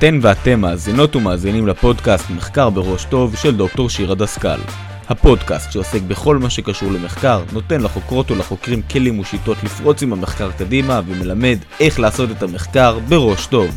[0.00, 4.60] אתן ואתם מאזינות ומאזינים לפודקאסט מחקר בראש טוב של דוקטור שירה דסקל.
[5.08, 11.00] הפודקאסט שעוסק בכל מה שקשור למחקר, נותן לחוקרות ולחוקרים כלים ושיטות לפרוץ עם המחקר קדימה
[11.06, 13.70] ומלמד איך לעשות את המחקר בראש טוב.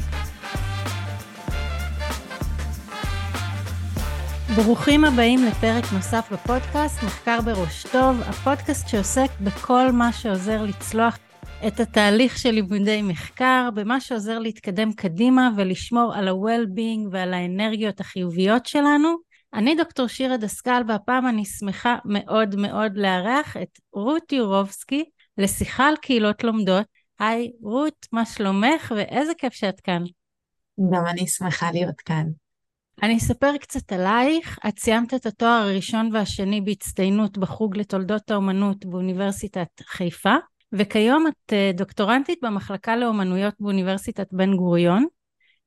[4.56, 11.18] ברוכים הבאים לפרק נוסף בפודקאסט מחקר בראש טוב, הפודקאסט שעוסק בכל מה שעוזר לצלוח
[11.68, 18.66] את התהליך של לימודי מחקר, במה שעוזר להתקדם קדימה ולשמור על ה-well-being ועל האנרגיות החיוביות
[18.66, 19.16] שלנו.
[19.54, 25.04] אני דוקטור שירה דסקל, והפעם אני שמחה מאוד מאוד לארח את רות יורובסקי
[25.38, 26.86] לשיחה על קהילות לומדות.
[27.20, 30.04] היי, רות, מה שלומך ואיזה כיף שאת כאן.
[30.92, 32.26] גם אני שמחה להיות כאן.
[33.04, 34.60] אני אספר קצת עלייך.
[34.68, 40.36] את סיימת את התואר הראשון והשני בהצטיינות בחוג לתולדות האומנות באוניברסיטת חיפה,
[40.74, 45.06] וכיום את אה, דוקטורנטית במחלקה לאומנויות באוניברסיטת בן גוריון.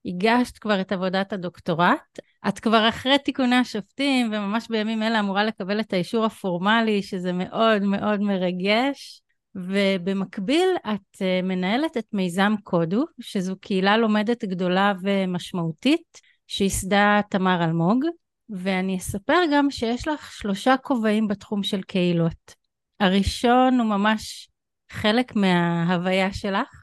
[0.07, 2.19] הגשת כבר את עבודת הדוקטורט.
[2.49, 7.83] את כבר אחרי תיקוני השופטים, וממש בימים אלה אמורה לקבל את האישור הפורמלי, שזה מאוד
[7.83, 9.23] מאוד מרגש.
[9.57, 18.05] ובמקביל את אה, מנהלת את מיזם קודו, שזו קהילה לומדת גדולה ומשמעותית, שייסדה תמר אלמוג,
[18.49, 22.55] ואני אספר גם שיש לך שלושה כובעים בתחום של קהילות.
[23.01, 24.49] הראשון הוא ממש
[24.91, 26.83] חלק מההוויה שלך.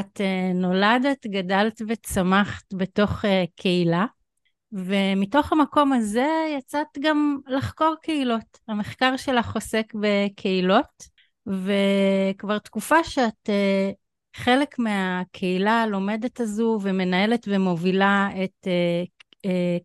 [0.00, 4.06] את uh, נולדת, גדלת וצמחת בתוך uh, קהילה,
[4.72, 8.58] ומתוך המקום הזה יצאת גם לחקור קהילות.
[8.68, 11.04] המחקר שלך עוסק בקהילות,
[11.46, 13.94] וכבר תקופה שאת uh,
[14.36, 18.68] חלק מהקהילה הלומדת הזו ומנהלת ומובילה את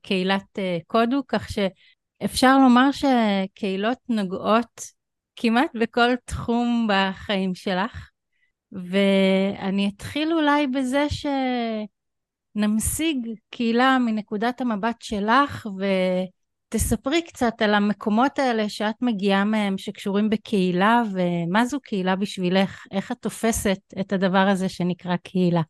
[0.01, 4.98] קהילת קודו, כך שאפשר לומר שקהילות נוגעות
[5.41, 8.09] כמעט בכל תחום בחיים שלך.
[8.71, 11.07] ואני אתחיל אולי בזה
[12.55, 13.17] שנמשיג
[13.49, 21.65] קהילה מנקודת המבט שלך ותספרי קצת על המקומות האלה שאת מגיעה מהם שקשורים בקהילה ומה
[21.65, 25.61] זו קהילה בשבילך, איך את תופסת את הדבר הזה שנקרא קהילה.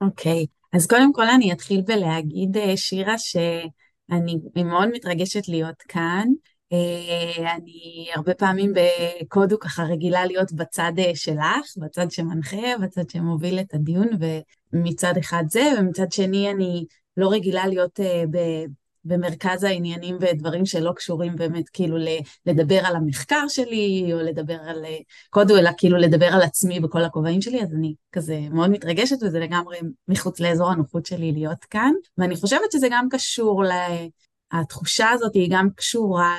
[0.00, 0.76] אוקיי, okay.
[0.76, 6.28] אז קודם כל אני אתחיל בלהגיד, אה, שירה, שאני מאוד מתרגשת להיות כאן.
[6.74, 13.60] אה, אני הרבה פעמים בקודו ככה רגילה להיות בצד אה, שלך, בצד שמנחה, בצד שמוביל
[13.60, 14.08] את הדיון,
[14.72, 16.84] ומצד אחד זה, ומצד שני אני
[17.16, 18.24] לא רגילה להיות אה,
[19.04, 21.96] במרכז העניינים ודברים שלא קשורים באמת כאילו
[22.46, 24.84] לדבר על המחקר שלי, או לדבר על
[25.30, 29.38] קודו, אלא כאילו לדבר על עצמי בכל הכובעים שלי, אז אני כזה מאוד מתרגשת, וזה
[29.38, 31.92] לגמרי מחוץ לאזור הנוחות שלי להיות כאן.
[32.18, 33.70] ואני חושבת שזה גם קשור ל...
[34.60, 36.36] התחושה הזאת היא גם קשורה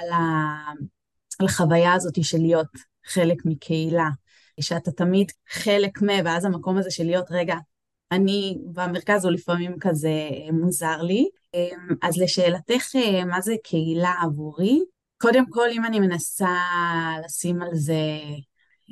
[1.41, 2.67] לחוויה הזאת של להיות
[3.05, 4.09] חלק מקהילה,
[4.59, 6.07] שאתה תמיד חלק מ...
[6.25, 7.55] ואז המקום הזה של להיות, רגע,
[8.11, 10.13] אני במרכז הוא לפעמים כזה
[10.53, 11.27] מוזר לי.
[12.01, 12.95] אז לשאלתך,
[13.25, 14.79] מה זה קהילה עבורי?
[15.17, 16.57] קודם כל, אם אני מנסה
[17.25, 18.19] לשים על זה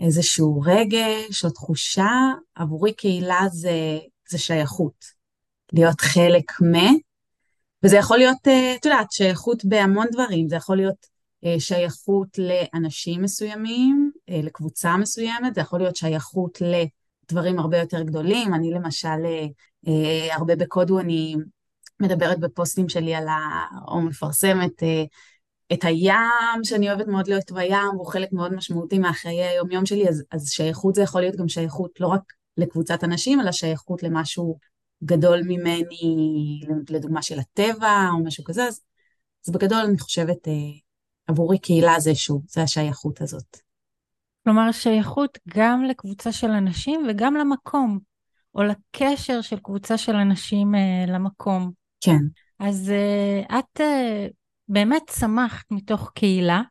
[0.01, 2.11] איזשהו רגש או תחושה,
[2.55, 3.97] עבורי קהילה זה,
[4.29, 5.05] זה שייכות.
[5.73, 6.75] להיות חלק מ...
[7.83, 11.07] וזה יכול להיות, אה, את יודעת, שייכות בהמון דברים, זה יכול להיות
[11.45, 18.53] אה, שייכות לאנשים מסוימים, אה, לקבוצה מסוימת, זה יכול להיות שייכות לדברים הרבה יותר גדולים,
[18.53, 19.25] אני למשל,
[20.31, 21.35] הרבה בקודו אני
[21.99, 23.39] מדברת בפוסטים שלי על ה...
[23.87, 24.83] או מפרסמת
[25.73, 30.23] את הים, שאני אוהבת מאוד להיות בים, הוא חלק מאוד משמעותי מהחיי היומיום שלי, אז,
[30.31, 32.21] אז שייכות זה יכול להיות גם שייכות לא רק
[32.57, 34.57] לקבוצת אנשים, אלא שייכות למשהו
[35.05, 38.81] גדול ממני, לדוגמה של הטבע או משהו כזה, אז,
[39.47, 40.53] אז בגדול אני חושבת, אה,
[41.27, 43.57] עבורי קהילה זה שוב, זה השייכות הזאת.
[44.43, 47.99] כלומר, שייכות גם לקבוצה של אנשים וגם למקום,
[48.55, 51.71] או לקשר של קבוצה של אנשים אה, למקום.
[52.01, 52.19] כן.
[52.59, 54.27] אז אה, את אה,
[54.67, 56.61] באמת צמחת מתוך קהילה,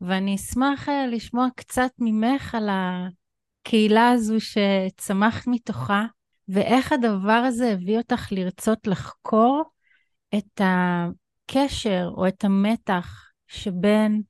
[0.00, 6.06] ואני אשמח אה, לשמוע קצת ממך על הקהילה הזו שצמחת מתוכה,
[6.48, 9.62] ואיך הדבר הזה הביא אותך לרצות לחקור
[10.34, 14.22] את הקשר או את המתח שבין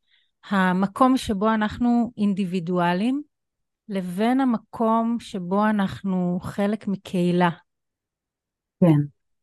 [0.51, 3.23] המקום שבו אנחנו אינדיבידואלים
[3.89, 7.51] לבין המקום שבו אנחנו חלק מקהילה.
[8.81, 9.01] כן,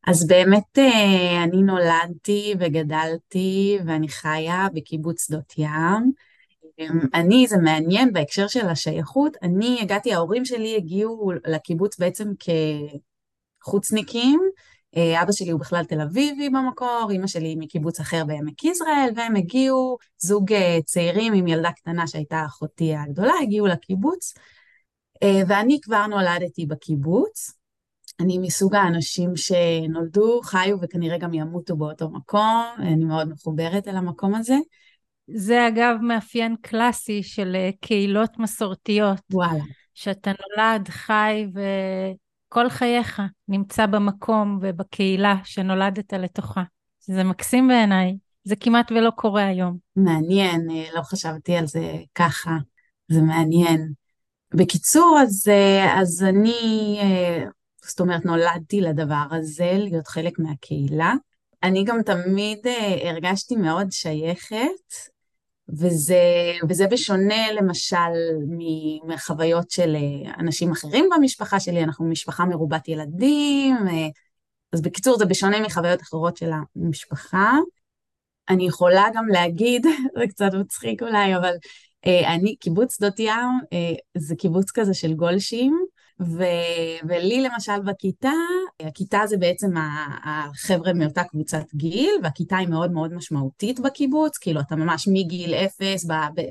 [0.07, 6.11] אז באמת אה, אני נולדתי וגדלתי ואני חיה בקיבוץ שדות ים.
[6.79, 12.31] אמ, אני, זה מעניין בהקשר של השייכות, אני הגעתי, ההורים שלי הגיעו לקיבוץ בעצם
[13.61, 14.39] כחוצניקים,
[14.97, 19.35] אה, אבא שלי הוא בכלל תל אביבי במקור, אימא שלי מקיבוץ אחר בעמק יזרעאל, והם
[19.35, 24.33] הגיעו, זוג אה, צעירים עם ילדה קטנה שהייתה אחותי הגדולה, הגיעו לקיבוץ,
[25.23, 27.51] אה, ואני כבר נולדתי בקיבוץ,
[28.19, 34.35] אני מסוג האנשים שנולדו, חיו וכנראה גם ימותו באותו מקום, אני מאוד מחוברת אל המקום
[34.35, 34.55] הזה.
[35.27, 39.21] זה אגב מאפיין קלאסי של אה, קהילות מסורתיות.
[39.33, 39.63] וואלה.
[39.93, 46.63] שאתה נולד, חי וכל חייך נמצא במקום ובקהילה שנולדת לתוכה.
[46.99, 49.77] זה מקסים בעיניי, זה כמעט ולא קורה היום.
[49.95, 52.57] מעניין, אה, לא חשבתי על זה ככה,
[53.07, 53.91] זה מעניין.
[54.53, 56.99] בקיצור, אז, אה, אז אני,
[57.85, 61.13] זאת אומרת, נולדתי לדבר הזה, להיות חלק מהקהילה.
[61.63, 62.59] אני גם תמיד
[63.03, 65.12] הרגשתי מאוד שייכת
[65.69, 68.11] וזה, וזה בשונה למשל
[69.07, 74.07] מחוויות של אה, אנשים אחרים במשפחה שלי, אנחנו משפחה מרובת ילדים, אה,
[74.73, 77.51] אז בקיצור זה בשונה מחוויות אחרות של המשפחה.
[78.49, 79.85] אני יכולה גם להגיד,
[80.19, 81.53] זה קצת מצחיק אולי, אבל
[82.05, 83.59] אה, אני, קיבוץ שדות ים
[84.17, 85.85] זה קיבוץ כזה של גולשים,
[86.25, 86.43] ו,
[87.07, 88.31] ולי למשל בכיתה,
[88.79, 89.71] הכיתה זה בעצם
[90.23, 96.05] החבר'ה מאותה קבוצת גיל, והכיתה היא מאוד מאוד משמעותית בקיבוץ, כאילו אתה ממש מגיל אפס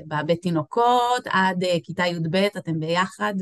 [0.07, 3.33] בבית תינוקות עד uh, כיתה י"ב אתם ביחד,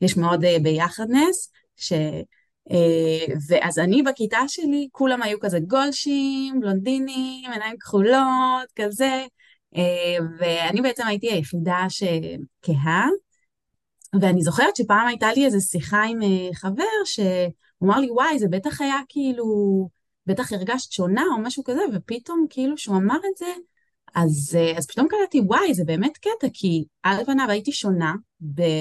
[0.00, 1.92] ויש מאוד uh, ביחדנס, ש...
[1.92, 2.72] Uh,
[3.48, 9.24] ואז אני בכיתה שלי, כולם היו כזה גולשים, בלונדינים, עיניים כחולות, כזה,
[10.38, 13.06] ואני בעצם הייתי היחידה שכהה.
[14.20, 17.24] ואני זוכרת שפעם הייתה לי איזו שיחה עם אה, חבר, שהוא
[17.84, 19.44] אמר לי, וואי, זה בטח היה כאילו,
[20.26, 23.46] בטח הרגשת שונה או משהו כזה, ופתאום כאילו שהוא אמר את זה,
[24.14, 28.14] אז, אה, אז פתאום קלטתי, וואי, זה באמת קטע, כי על פניו הייתי שונה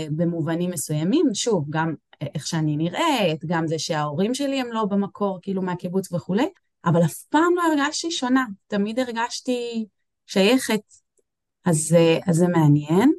[0.10, 5.62] במובנים מסוימים, שוב, גם איך שאני נראית, גם זה שההורים שלי הם לא במקור, כאילו
[5.62, 6.50] מהקיבוץ וכולי,
[6.86, 9.86] אבל אף פעם לא הרגשתי שונה, תמיד הרגשתי
[10.28, 10.82] שייכת,
[11.66, 13.12] אז, אה, אז זה מעניין.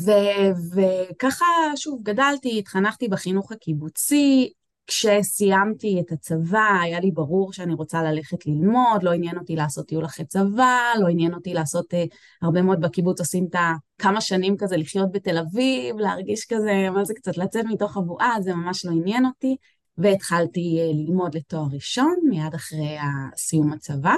[0.00, 1.46] וככה,
[1.76, 4.52] שוב, גדלתי, התחנכתי בחינוך הקיבוצי,
[4.86, 10.04] כשסיימתי את הצבא היה לי ברור שאני רוצה ללכת ללמוד, לא עניין אותי לעשות טיול
[10.04, 11.96] אחרי צבא, לא עניין אותי לעשות, uh,
[12.42, 13.56] הרבה מאוד בקיבוץ עושים את
[13.98, 18.54] הכמה שנים כזה לחיות בתל אביב, להרגיש כזה, מה זה קצת לצאת מתוך הבועה, זה
[18.54, 19.56] ממש לא עניין אותי,
[19.98, 22.96] והתחלתי uh, ללמוד לתואר ראשון מיד אחרי
[23.36, 24.14] סיום הצבא.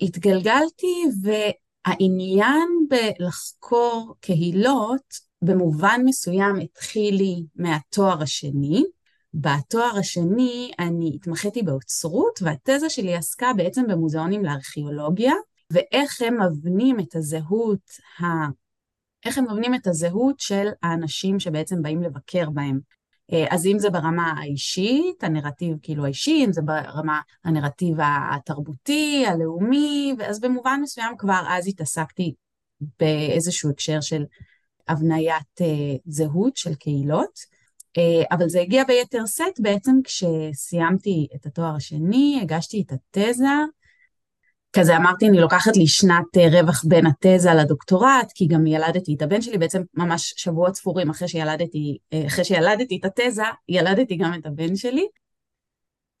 [0.00, 1.30] התגלגלתי ו...
[1.84, 8.84] העניין בלחקור קהילות במובן מסוים התחיל לי מהתואר השני.
[9.34, 15.32] בתואר השני אני התמחיתי באוצרות והתזה שלי עסקה בעצם במוזיאונים לארכיאולוגיה
[15.70, 17.90] ואיך הם מבנים את הזהות,
[18.20, 18.24] ה...
[19.24, 22.80] איך הם מבנים את הזהות של האנשים שבעצם באים לבקר בהם.
[23.32, 27.96] אה, אז אם זה ברמה האישית, הנרטיב כאילו האישי, אם זה ברמה הנרטיב
[28.34, 32.34] התרבותי, הלאומי, אז במובן מסוים כבר אז התעסקתי
[33.00, 34.24] באיזשהו הקשר של
[34.88, 35.64] הבניית uh,
[36.04, 37.38] זהות של קהילות,
[37.98, 43.44] uh, אבל זה הגיע ביתר סט בעצם כשסיימתי את התואר השני, הגשתי את התזה,
[44.72, 49.22] כזה אמרתי, אני לוקחת לי שנת אה, רווח בין התזה לדוקטורט, כי גם ילדתי את
[49.22, 54.34] הבן שלי, בעצם ממש שבועות ספורים אחרי שילדתי, אה, אחרי שילדתי את התזה, ילדתי גם
[54.34, 55.06] את הבן שלי.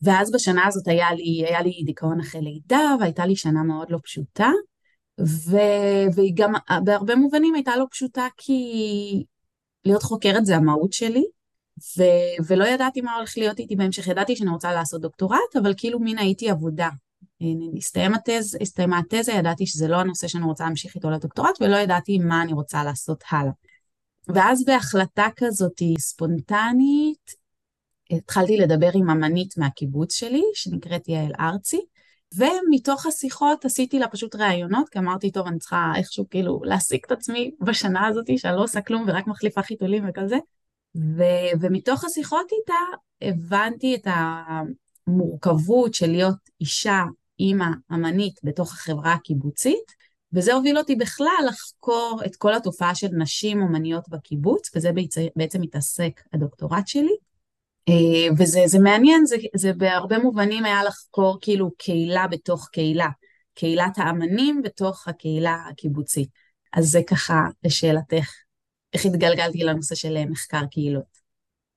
[0.02, 3.98] ואז בשנה הזאת היה לי, היה לי דיכאון אחרי לידה, והייתה לי שנה מאוד לא
[4.04, 4.50] פשוטה,
[5.20, 5.56] ו...
[6.14, 6.52] והיא גם
[6.84, 8.62] בהרבה מובנים הייתה לא פשוטה כי
[9.84, 11.24] להיות חוקרת זה המהות שלי,
[11.98, 12.02] ו...
[12.46, 16.18] ולא ידעתי מה הולך להיות איתי בהמשך, ידעתי שאני רוצה לעשות דוקטורט, אבל כאילו מין
[16.18, 16.88] הייתי עבודה
[17.76, 22.18] הסתיים התז, הסתיימה התזה, ידעתי שזה לא הנושא שאני רוצה להמשיך איתו לדוקטורט, ולא ידעתי
[22.18, 23.52] מה אני רוצה לעשות הלאה.
[24.28, 27.42] ואז בהחלטה כזאת ספונטנית,
[28.10, 31.80] התחלתי לדבר עם אמנית מהקיבוץ שלי, שנקראת יעל ארצי,
[32.36, 37.12] ומתוך השיחות עשיתי לה פשוט ראיונות, כי אמרתי, טוב, אני צריכה איכשהו כאילו להעסיק את
[37.12, 40.36] עצמי בשנה הזאת, שאני לא עושה כלום ורק מחליפה חיתולים וכזה.
[40.96, 42.74] ו- ומתוך השיחות איתה
[43.22, 44.06] הבנתי את
[45.06, 47.02] המורכבות של להיות אישה
[47.40, 53.62] אימא אמנית בתוך החברה הקיבוצית, וזה הוביל אותי בכלל לחקור את כל התופעה של נשים
[53.62, 54.90] אומניות בקיבוץ, וזה
[55.36, 57.16] בעצם מתעסק הדוקטורט שלי.
[57.88, 63.08] אה, וזה מעניין, זה, זה בהרבה מובנים היה לחקור כאילו קהילה בתוך קהילה,
[63.54, 66.28] קהילת האמנים בתוך הקהילה הקיבוצית.
[66.72, 68.30] אז זה ככה לשאלתך,
[68.92, 71.21] איך התגלגלתי לנושא של מחקר קהילות.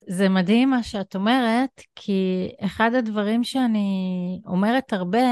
[0.07, 5.27] זה מדהים מה שאת אומרת, כי אחד הדברים שאני אומרת הרבה,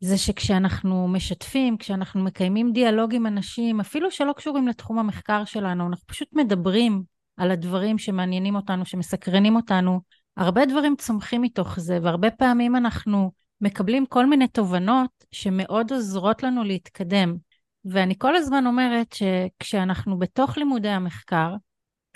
[0.00, 6.06] זה שכשאנחנו משתפים, כשאנחנו מקיימים דיאלוג עם אנשים, אפילו שלא קשורים לתחום המחקר שלנו, אנחנו
[6.06, 7.02] פשוט מדברים
[7.36, 10.00] על הדברים שמעניינים אותנו, שמסקרנים אותנו,
[10.36, 16.64] הרבה דברים צומחים מתוך זה, והרבה פעמים אנחנו מקבלים כל מיני תובנות שמאוד עוזרות לנו
[16.64, 17.36] להתקדם.
[17.84, 21.54] ואני כל הזמן אומרת שכשאנחנו בתוך לימודי המחקר,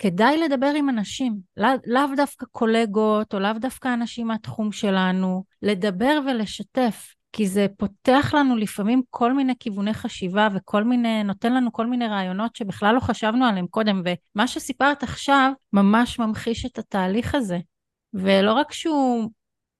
[0.01, 6.19] כדאי לדבר עם אנשים, לא, לאו דווקא קולגות או לאו דווקא אנשים מהתחום שלנו, לדבר
[6.27, 7.13] ולשתף.
[7.33, 12.07] כי זה פותח לנו לפעמים כל מיני כיווני חשיבה וכל מיני, נותן לנו כל מיני
[12.07, 17.57] רעיונות שבכלל לא חשבנו עליהם קודם, ומה שסיפרת עכשיו ממש ממחיש את התהליך הזה.
[18.13, 19.29] ולא רק שהוא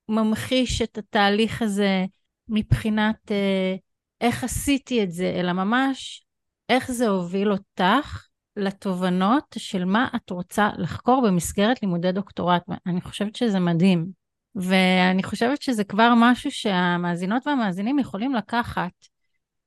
[0.09, 2.05] ממחיש את התהליך הזה
[2.47, 3.75] מבחינת אה,
[4.21, 6.25] איך עשיתי את זה, אלא ממש
[6.69, 12.63] איך זה הוביל אותך לתובנות של מה את רוצה לחקור במסגרת לימודי דוקטורט.
[12.85, 14.21] אני חושבת שזה מדהים.
[14.55, 18.91] ואני חושבת שזה כבר משהו שהמאזינות והמאזינים יכולים לקחת.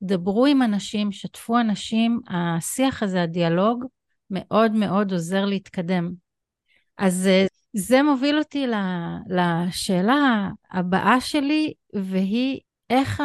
[0.03, 3.85] דברו עם אנשים, שתפו אנשים, השיח הזה, הדיאלוג,
[4.31, 6.13] מאוד מאוד עוזר להתקדם.
[6.99, 8.67] אז אה, זה מוביל אותי
[9.29, 12.61] לשאלה הבאה שלי, והיא
[12.91, 13.23] איך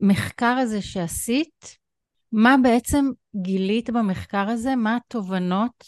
[0.00, 1.79] המחקר הזה שעשית,
[2.32, 5.84] מה בעצם גילית במחקר הזה, מה התובנות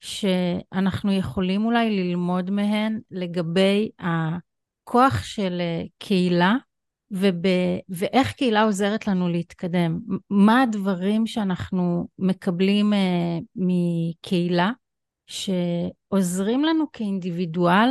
[0.00, 6.56] שאנחנו יכולים אולי ללמוד מהן לגבי הכוח של אה, קהילה
[7.10, 7.42] וב...
[7.88, 10.00] ואיך קהילה עוזרת לנו להתקדם.
[10.30, 12.96] מה הדברים שאנחנו מקבלים uh,
[13.56, 14.70] מקהילה
[15.26, 17.88] שעוזרים לנו כאינדיבידואל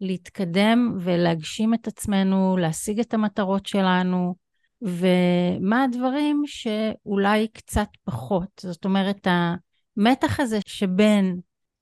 [0.00, 4.34] להתקדם ולהגשים את עצמנו, להשיג את המטרות שלנו,
[4.82, 8.48] ומה הדברים שאולי קצת פחות.
[8.60, 11.40] זאת אומרת, המתח הזה שבין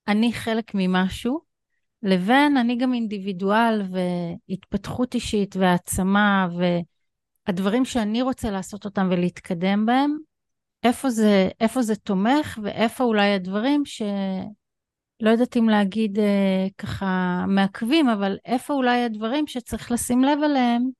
[0.08, 1.40] אני חלק ממשהו,
[2.02, 6.48] לבין אני גם אינדיבידואל והתפתחות אישית והעצמה
[7.46, 10.16] והדברים שאני רוצה לעשות אותם ולהתקדם בהם,
[10.82, 14.02] איפה זה, איפה זה תומך ואיפה אולי הדברים ש...
[15.20, 20.90] לא יודעת אם להגיד אה, ככה מעכבים, אבל איפה אולי הדברים שצריך לשים לב אליהם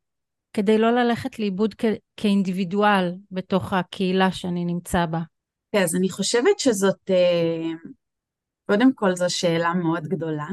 [0.53, 5.21] כדי לא ללכת לאיבוד כ- כאינדיבידואל בתוך הקהילה שאני נמצא בה.
[5.73, 7.73] כן, אז אני חושבת שזאת, אה,
[8.67, 10.47] קודם כל זו שאלה מאוד גדולה.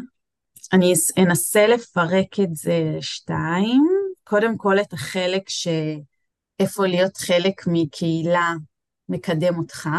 [0.74, 3.84] אני אנסה לפרק את זה לשתיים.
[4.24, 8.54] קודם כל את החלק שאיפה להיות חלק מקהילה
[9.10, 9.90] מקדם אותך.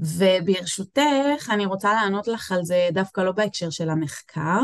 [0.00, 4.60] וברשותך, אני רוצה לענות לך על זה דווקא לא בהקשר של המחקר,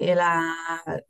[0.00, 0.24] אלא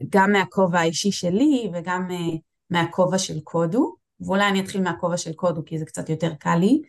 [0.08, 2.36] גם מהכובע האישי שלי וגם אה,
[2.70, 6.82] מהכובע של קודו, ואולי אני אתחיל מהכובע של קודו כי זה קצת יותר קל לי.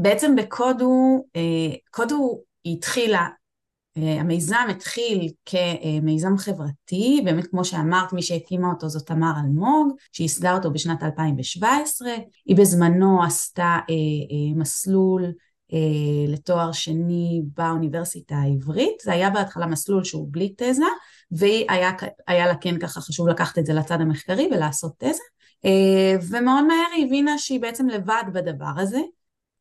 [0.00, 3.28] בעצם בקודו, אה, קודו התחילה,
[3.96, 10.70] המיזם התחיל כמיזם חברתי, באמת כמו שאמרת, מי שהקימה אותו זאת תמר אלמוג, שייסדה אותו
[10.70, 12.08] בשנת 2017,
[12.46, 13.78] היא בזמנו עשתה
[14.54, 15.30] מסלול אה,
[16.28, 19.00] לתואר שני באוניברסיטה העברית.
[19.02, 20.84] זה היה בהתחלה מסלול שהוא בלי תזה,
[21.30, 25.22] והיה לה כן ככה חשוב לקחת את זה לצד המחקרי ולעשות תזה.
[25.64, 29.00] אה, ומאוד מהר היא הבינה שהיא בעצם לבד בדבר הזה.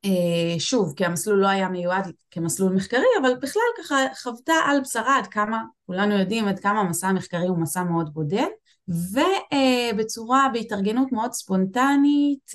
[0.06, 5.18] אה, שוב, כי המסלול לא היה מיועד כמסלול מחקרי, אבל בכלל ככה חוותה על בשרה
[5.18, 8.48] עד כמה, כולנו יודעים עד כמה המסע המחקרי הוא מסע מאוד בודד,
[8.88, 12.52] ובצורה, בהתארגנות מאוד ספונטנית,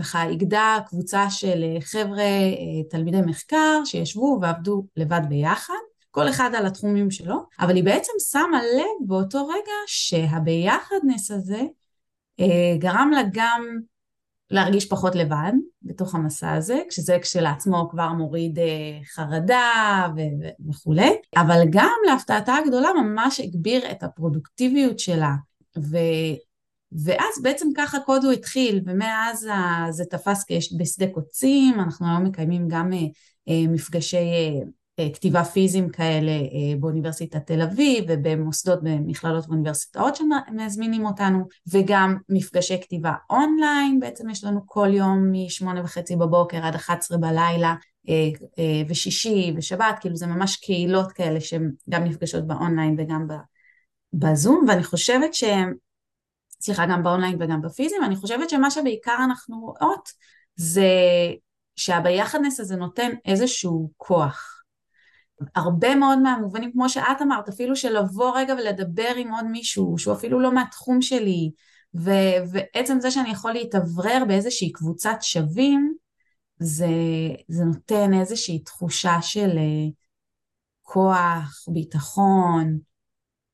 [0.00, 5.74] ככה איגדה קבוצה של אה, חבר'ה אה, תלמידי מחקר שישבו ועבדו לבד ביחד,
[6.10, 11.60] כל אחד על התחומים שלו, אבל היא בעצם שמה לב באותו רגע שהביחדנס הזה
[12.40, 13.78] אה, גרם לה גם
[14.50, 15.52] להרגיש פחות לבד
[15.82, 18.58] בתוך המסע הזה, כשזה כשלעצמו כבר מוריד
[19.14, 20.08] חרדה
[20.68, 25.34] וכולי, אבל גם להפתעתה הגדולה ממש הגביר את הפרודוקטיביות שלה,
[25.78, 25.96] ו...
[26.92, 29.48] ואז בעצם ככה קודו התחיל, ומאז
[29.90, 30.44] זה תפס
[30.78, 32.98] בשדה קוצים, אנחנו היום מקיימים גם אה,
[33.48, 34.30] אה, מפגשי
[34.98, 36.32] אה, כתיבה פיזיים כאלה
[36.80, 44.60] באוניברסיטת תל אביב ובמוסדות במכללות ואוניברסיטאות שמזמינים אותנו וגם מפגשי כתיבה אונליין בעצם יש לנו
[44.66, 47.74] כל יום משמונה וחצי בבוקר עד 11 בלילה
[48.88, 53.26] ושישי ושבת כאילו זה ממש קהילות כאלה שהן גם נפגשות באונליין וגם
[54.12, 55.74] בזום ואני חושבת שהם
[56.60, 60.08] סליחה, גם באונליין וגם בפיזי, ואני חושבת שמה שבעיקר אנחנו רואות
[60.56, 60.90] זה
[61.76, 64.62] שהביחדנס הזה נותן איזשהו כוח.
[65.54, 70.14] הרבה מאוד מהמובנים, כמו שאת אמרת, אפילו של לבוא רגע ולדבר עם עוד מישהו שהוא
[70.14, 71.50] אפילו לא מהתחום שלי,
[71.94, 75.94] ו- ועצם זה שאני יכול להתאוורר באיזושהי קבוצת שווים,
[76.58, 76.86] זה,
[77.48, 79.92] זה נותן איזושהי תחושה של uh,
[80.82, 82.78] כוח, ביטחון,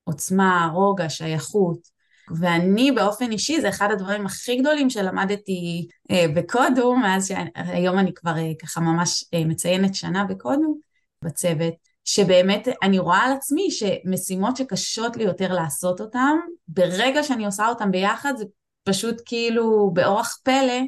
[0.04, 1.95] עוצמה, רוגע, שייכות.
[2.40, 8.38] ואני באופן אישי, זה אחד הדברים הכי גדולים שלמדתי אה, בקודו, מאז שהיום אני כבר
[8.38, 10.78] אה, ככה ממש אה, מציינת שנה בקודו
[11.24, 16.36] בצוות, שבאמת אני רואה על עצמי שמשימות שקשות לי יותר לעשות אותן,
[16.68, 18.44] ברגע שאני עושה אותן ביחד זה
[18.84, 20.80] פשוט כאילו באורח פלא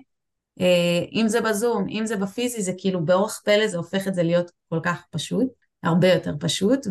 [0.61, 4.23] אה, אם זה בזום, אם זה בפיזי, זה כאילו באורח פלא זה הופך את זה
[4.23, 5.47] להיות כל כך פשוט,
[5.83, 6.87] הרבה יותר פשוט,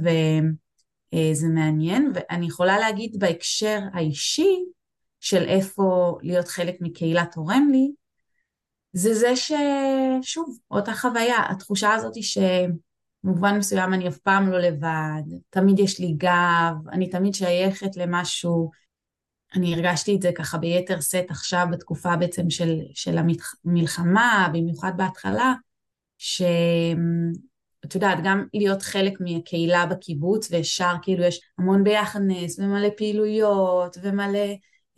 [1.15, 2.11] וזה מעניין.
[2.13, 4.55] ואני יכולה להגיד בהקשר האישי
[5.19, 7.91] של איפה להיות חלק מקהילה תורם לי,
[8.93, 15.23] זה זה ששוב, אותה חוויה, התחושה הזאת היא שבמובן מסוים אני אף פעם לא לבד,
[15.49, 18.71] תמיד יש לי גב, אני תמיד שייכת למשהו.
[19.55, 25.53] אני הרגשתי את זה ככה ביתר שאת עכשיו בתקופה בעצם של, של המלחמה, במיוחד בהתחלה,
[27.87, 34.47] שאת יודעת, גם להיות חלק מהקהילה בקיבוץ, וישר כאילו יש המון ביחדנס ומלא פעילויות ומלא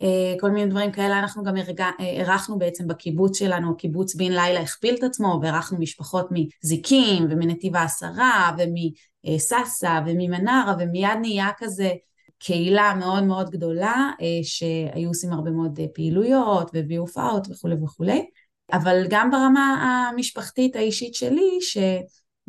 [0.02, 1.54] אה, כל מיני דברים כאלה, אנחנו גם
[1.98, 8.50] אירחנו בעצם בקיבוץ שלנו, קיבוץ בן לילה הכפיל את עצמו, ואירחנו משפחות מזיקים ומנתיב העשרה
[8.58, 11.90] ומסאסא וממנרה, ומיד נהיה כזה
[12.38, 18.26] קהילה מאוד מאוד גדולה, אה, שהיו עושים הרבה מאוד אה, פעילויות והביאו הופעות וכולי וכולי,
[18.72, 21.58] אבל גם ברמה המשפחתית האישית שלי,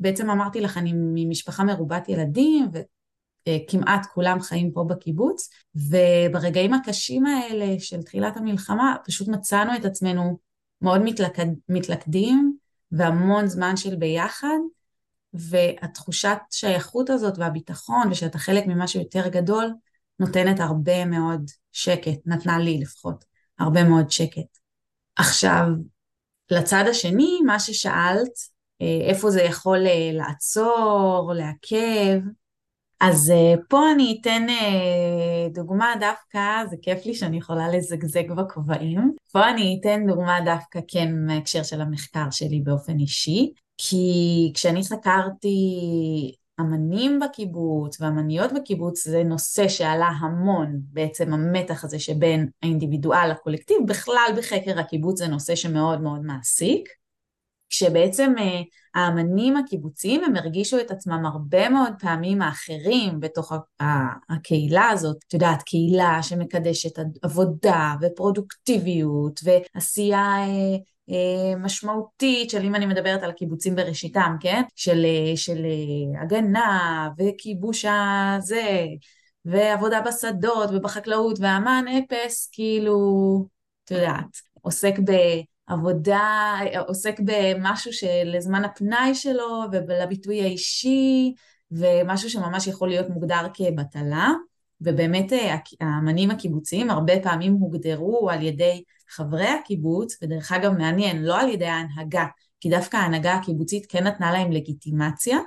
[0.02, 2.72] שבעצם אמרתי לך, אני ממשפחה מרובת ילדים,
[3.48, 9.86] אה, כמעט כולם חיים פה בקיבוץ, וברגעים הקשים האלה של תחילת המלחמה פשוט מצאנו את
[9.86, 10.38] עצמנו
[10.82, 12.58] מאוד מתלכד, מתלכדים
[12.92, 14.58] והמון זמן של ביחד,
[15.34, 19.74] והתחושת שייכות הזאת והביטחון ושאתה חלק ממשהו יותר גדול
[20.20, 23.26] נותנת הרבה מאוד שקט, נתנה לי לפחות
[23.60, 24.58] הרבה מאוד שקט.
[25.16, 25.66] עכשיו,
[26.52, 28.61] לצד השני, מה ששאלת, אה,
[29.10, 32.20] איפה זה יכול אה, לעצור, לעכב,
[33.02, 34.48] אז uh, פה אני אתן
[35.54, 39.12] דוגמה דווקא, זה כיף לי שאני יכולה לזגזג בכובעים.
[39.32, 45.58] פה אני אתן דוגמה דווקא כן מההקשר של המחקר שלי באופן אישי, כי כשאני חקרתי
[46.60, 54.34] אמנים בקיבוץ ואמניות בקיבוץ זה נושא שעלה המון בעצם המתח הזה שבין האינדיבידואל לקולקטיב בכלל
[54.38, 56.90] בחקר הקיבוץ זה נושא שמאוד מאוד מעסיק
[57.72, 58.62] כשבעצם אה,
[58.96, 63.52] האמנים הקיבוציים הם הרגישו את עצמם הרבה מאוד פעמים האחרים בתוך
[64.30, 70.76] הקהילה הזאת, את יודעת, קהילה שמקדשת עבודה ופרודוקטיביות ועשייה אה,
[71.10, 74.62] אה, משמעותית של אם אני מדברת על הקיבוצים בראשיתם, כן?
[74.76, 75.06] של,
[75.36, 75.66] של
[76.22, 78.86] הגנה וכיבוש הזה
[79.46, 82.98] ועבודה בשדות ובחקלאות והמן אפס, כאילו,
[83.86, 85.12] את יודעת, עוסק ב...
[85.72, 86.58] עבודה,
[86.88, 91.34] עוסק במשהו שלזמן הפנאי שלו ולביטוי האישי
[91.72, 94.32] ומשהו שממש יכול להיות מוגדר כבטלה.
[94.82, 101.42] ובאמת אה, האמנים הקיבוציים הרבה פעמים הוגדרו על ידי חברי הקיבוץ ודרך אגב מעניין לא
[101.42, 102.26] על ידי ההנהגה
[102.60, 105.38] כי דווקא ההנהגה הקיבוצית כן נתנה להם לגיטימציה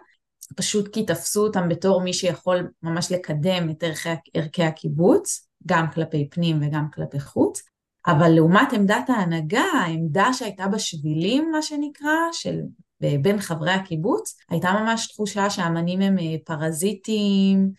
[0.56, 6.28] פשוט כי תפסו אותם בתור מי שיכול ממש לקדם את ערכי, ערכי הקיבוץ גם כלפי
[6.30, 7.62] פנים וגם כלפי חוץ
[8.06, 12.60] אבל לעומת עמדת ההנהגה, העמדה שהייתה בשבילים, מה שנקרא, של
[13.00, 17.70] בין חברי הקיבוץ, הייתה ממש תחושה שהאמנים הם אה, פרזיטים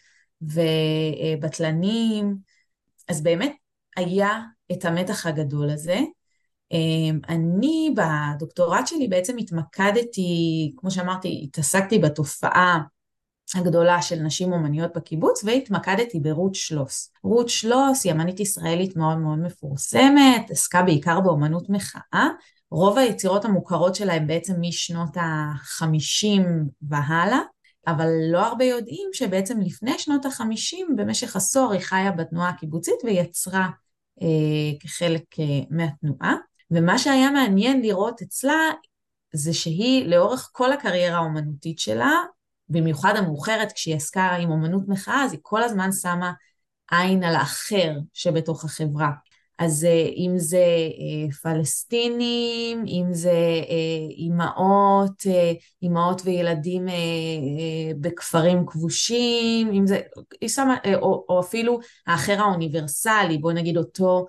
[0.41, 2.38] ובטלנים,
[3.09, 3.55] אז באמת
[3.95, 5.99] היה את המתח הגדול הזה.
[6.71, 12.79] אמ, אני בדוקטורט שלי בעצם התמקדתי, כמו שאמרתי, התעסקתי בתופעה
[13.56, 17.12] הגדולה של נשים אומניות בקיבוץ והתמקדתי ברות שלוס.
[17.24, 22.28] רות שלוס היא אמנית ישראלית מאוד מאוד מפורסמת, עסקה בעיקר באומנות מחאה.
[22.72, 26.44] רוב היצירות המוכרות שלה הן בעצם משנות החמישים
[26.82, 27.39] והלאה,
[27.88, 33.70] אבל לא הרבה יודעים שבעצם לפני שנות החמישים במשך עשור היא חיה בתנועה הקיבוצית ויצרה
[34.22, 34.28] אה,
[34.80, 36.36] כחלק אה, מהתנועה.
[36.72, 38.70] ומה שהיה מעניין לראות אצלה
[39.34, 42.12] זה שהיא לאורך כל הקריירה האומנותית שלה
[42.69, 46.32] במיוחד המאוחרת, כשהיא עסקה עם אומנות מחאה, אז היא כל הזמן שמה
[46.91, 49.12] עין על האחר שבתוך החברה.
[49.60, 53.30] אז אה, אם זה אה, פלסטינים, אם זה
[53.69, 55.23] אה, אימהות,
[55.82, 56.86] אימהות וילדים
[57.99, 59.99] בכפרים כבושים, אם זה,
[60.41, 64.25] היא שמה, או, או אפילו האחר האוניברסלי, בוא נגיד אותו,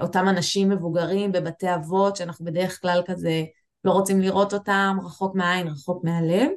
[0.00, 3.44] אותם אנשים מבוגרים בבתי אבות, שאנחנו בדרך כלל כזה
[3.84, 6.48] לא רוצים לראות אותם, רחוק מהעין, רחוק מהלב.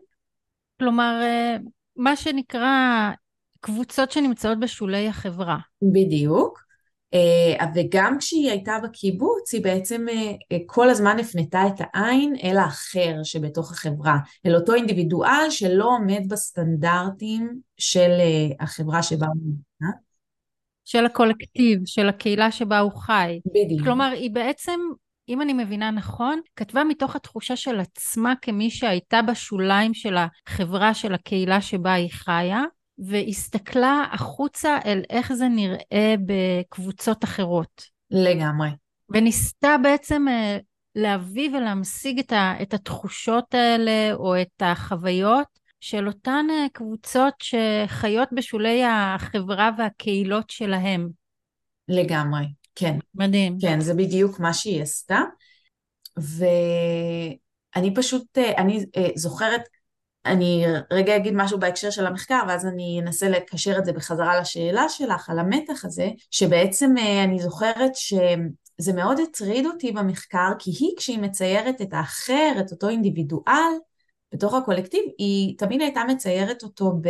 [0.79, 1.57] כלומר, אה,
[1.95, 3.11] מה שנקרא
[3.59, 5.57] קבוצות שנמצאות בשולי החברה.
[5.81, 6.67] בדיוק.
[7.13, 10.05] אה, וגם כשהיא הייתה בקיבוץ, היא בעצם
[10.51, 16.21] אה, כל הזמן הפנתה את העין אל האחר שבתוך החברה, אל אותו אינדיבידואל שלא עומד
[16.29, 18.11] בסטנדרטים של
[18.59, 19.97] החברה שבה הוא נמצא.
[20.85, 23.39] של הקולקטיב, של הקהילה שבה הוא חי.
[23.45, 23.83] בדיוק.
[23.83, 24.79] כלומר, היא בעצם
[25.29, 31.13] אם אני מבינה נכון, כתבה מתוך התחושה של עצמה כמי שהייתה בשוליים של החברה, של
[31.13, 32.63] הקהילה שבה היא חיה,
[32.97, 37.83] והסתכלה החוצה אל איך זה נראה בקבוצות אחרות.
[38.11, 38.69] לגמרי.
[39.09, 40.57] וניסתה בעצם אה,
[40.95, 45.47] להביא ולהמשיג את, ה, את התחושות האלה או את החוויות
[45.79, 51.09] של אותן אה, קבוצות שחיות בשולי החברה והקהילות שלהם.
[51.87, 52.45] לגמרי,
[52.79, 52.97] כן.
[53.15, 53.57] מדהים.
[53.61, 55.21] כן, זה בדיוק מה שהיא עשתה.
[56.17, 59.61] ואני פשוט, אה, אני אה, זוכרת,
[60.25, 64.89] אני רגע אגיד משהו בהקשר של המחקר, ואז אני אנסה לקשר את זה בחזרה לשאלה
[64.89, 71.19] שלך על המתח הזה, שבעצם אני זוכרת שזה מאוד הטריד אותי במחקר, כי היא, כשהיא
[71.19, 73.73] מציירת את האחר, את אותו אינדיבידואל,
[74.33, 77.09] בתוך הקולקטיב, היא תמיד הייתה מציירת אותו ב...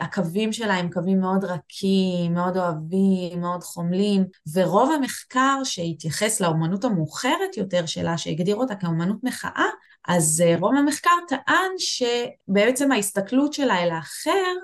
[0.00, 7.56] הקווים שלה הם קווים מאוד רכים, מאוד אוהבים, מאוד חומלים, ורוב המחקר שהתייחס לאומנות המאוחרת
[7.56, 9.66] יותר שלה, שהגדיר אותה כאומנות מחאה,
[10.08, 14.54] אז אה, רוב המחקר טען שבעצם ההסתכלות שלה אל האחר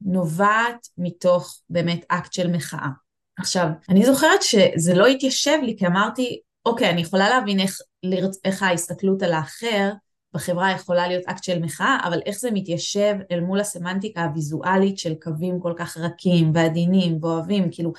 [0.00, 2.88] נובעת מתוך באמת אקט של מחאה.
[3.38, 7.78] עכשיו, אני זוכרת שזה לא התיישב לי, כי אמרתי, אוקיי, אני יכולה להבין איך,
[8.44, 9.92] איך ההסתכלות על האחר
[10.36, 15.14] בחברה יכולה להיות אקט של מחאה, אבל איך זה מתיישב אל מול הסמנטיקה הוויזואלית של
[15.22, 17.92] קווים כל כך רכים ועדינים ואוהבים, כאילו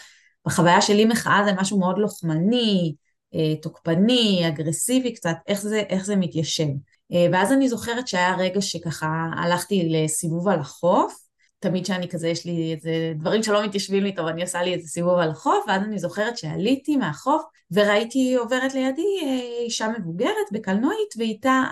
[0.45, 2.95] בחוויה שלי מחאה זה משהו מאוד לוחמני,
[3.35, 6.67] אה, תוקפני, אגרסיבי קצת, איך זה, איך זה מתיישב.
[7.13, 11.26] אה, ואז אני זוכרת שהיה רגע שככה הלכתי לסיבוב על החוף,
[11.59, 14.87] תמיד שאני כזה, יש לי איזה דברים שלא מתיישבים לי טוב, אני עושה לי איזה
[14.87, 17.41] סיבוב על החוף, ואז אני זוכרת שעליתי מהחוף
[17.71, 21.63] וראיתי עוברת לידי אה, אישה מבוגרת בקלנועית, ואיתה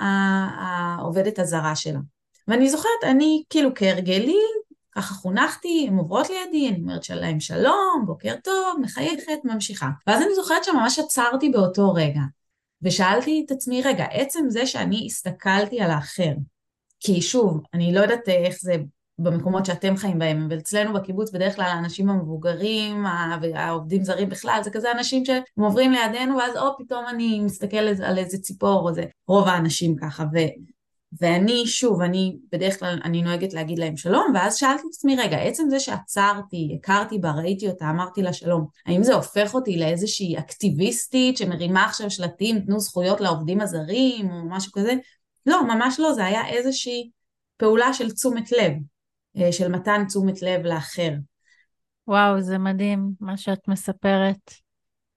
[0.60, 2.00] העובדת הזרה שלה.
[2.48, 4.40] ואני זוכרת, אני כאילו כהרגלי,
[4.96, 9.90] ככה חונכתי, הן עוברות לידי, אני אומרת להם שלום, בוקר טוב, מחייכת, ממשיכה.
[10.08, 12.22] ואז אני זוכרת שממש עצרתי באותו רגע,
[12.82, 16.34] ושאלתי את עצמי, רגע, עצם זה שאני הסתכלתי על האחר,
[17.00, 18.76] כי שוב, אני לא יודעת איך זה
[19.20, 23.06] במקומות שאתם חיים בהם, אבל אצלנו בקיבוץ בדרך כלל האנשים המבוגרים
[23.42, 28.18] והעובדים זרים בכלל, זה כזה אנשים שהם עוברים לידינו ואז או פתאום אני מסתכלת על
[28.18, 30.38] איזה ציפור או זה, רוב האנשים ככה, ו,
[31.22, 35.38] ואני שוב, אני בדרך כלל, אני נוהגת להגיד להם שלום, ואז שאלתי את עצמי, רגע,
[35.38, 40.38] עצם זה שעצרתי, הכרתי בה, ראיתי אותה, אמרתי לה שלום, האם זה הופך אותי לאיזושהי
[40.38, 44.94] אקטיביסטית שמרימה עכשיו שלטים, תנו זכויות לעובדים הזרים או משהו כזה?
[45.46, 47.10] לא, ממש לא, זה היה איזושהי
[47.58, 48.74] פעולה של תשומת לב.
[49.38, 51.12] אה, של מתן תשומת לב לאחר.
[52.08, 54.54] וואו, זה מדהים מה שאת מספרת.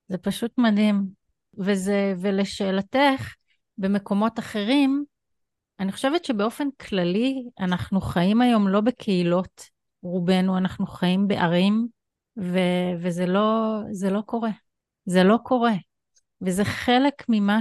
[0.09, 1.19] זה פשוט מדהים.
[1.59, 3.35] וזה, ולשאלתך,
[3.79, 5.05] במקומות אחרים,
[5.81, 9.65] אני חושבת שבאופן כללי אנחנו חיים היום לא בקהילות,
[10.03, 11.89] רובנו, אנחנו חיים בערים,
[12.39, 12.59] ו,
[13.01, 13.79] וזה לא,
[14.11, 14.51] לא קורה.
[15.05, 15.75] זה לא קורה.
[16.41, 17.61] וזה חלק ממה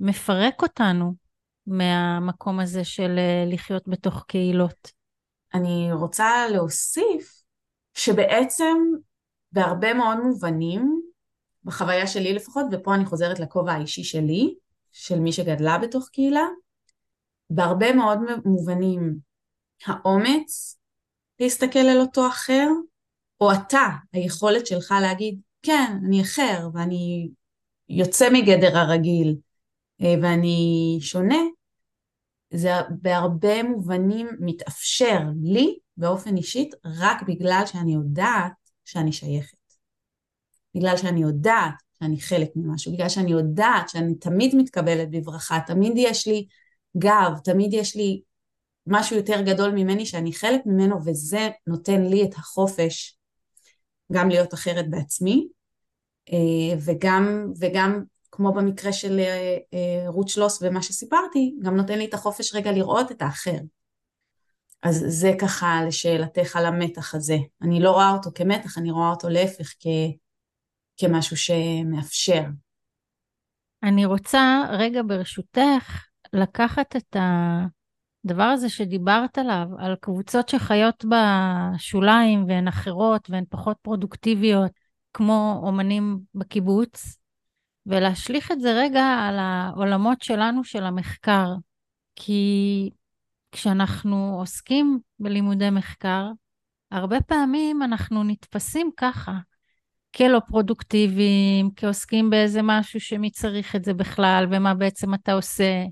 [0.00, 1.14] שמפרק אותנו
[1.66, 4.97] מהמקום הזה של אה, לחיות בתוך קהילות.
[5.54, 7.42] אני רוצה להוסיף
[7.94, 8.76] שבעצם
[9.52, 11.02] בהרבה מאוד מובנים,
[11.64, 14.54] בחוויה שלי לפחות, ופה אני חוזרת לכובע האישי שלי,
[14.92, 16.46] של מי שגדלה בתוך קהילה,
[17.50, 19.18] בהרבה מאוד מובנים
[19.86, 20.78] האומץ
[21.40, 22.68] להסתכל על אותו אחר,
[23.40, 27.28] או אתה, היכולת שלך להגיד, כן, אני אחר ואני
[27.88, 29.36] יוצא מגדר הרגיל
[30.02, 31.38] אה, ואני שונה,
[32.50, 38.52] זה בהרבה מובנים מתאפשר לי באופן אישית רק בגלל שאני יודעת
[38.84, 39.58] שאני שייכת.
[40.74, 46.26] בגלל שאני יודעת שאני חלק ממשהו, בגלל שאני יודעת שאני תמיד מתקבלת בברכה, תמיד יש
[46.26, 46.46] לי
[46.96, 48.22] גב, תמיד יש לי
[48.86, 53.18] משהו יותר גדול ממני שאני חלק ממנו וזה נותן לי את החופש
[54.12, 55.48] גם להיות אחרת בעצמי
[56.32, 62.04] אה, וגם, וגם כמו במקרה של אה, אה, רות שלוס ומה שסיפרתי, גם נותן לי
[62.04, 63.58] את החופש רגע לראות את האחר.
[64.82, 67.36] אז זה ככה לשאלתך על המתח הזה.
[67.62, 69.86] אני לא רואה אותו כמתח, אני רואה אותו להפך כ...
[70.96, 72.42] כמשהו שמאפשר.
[73.82, 77.16] אני רוצה רגע ברשותך לקחת את
[78.24, 84.70] הדבר הזה שדיברת עליו, על קבוצות שחיות בשוליים והן אחרות והן פחות פרודוקטיביות,
[85.12, 87.18] כמו אומנים בקיבוץ,
[87.88, 91.54] ולהשליך את זה רגע על העולמות שלנו של המחקר.
[92.16, 92.90] כי
[93.52, 96.26] כשאנחנו עוסקים בלימודי מחקר,
[96.90, 99.32] הרבה פעמים אנחנו נתפסים ככה,
[100.16, 105.84] כלא פרודוקטיביים, כעוסקים באיזה משהו שמי צריך את זה בכלל, ומה בעצם אתה עושה,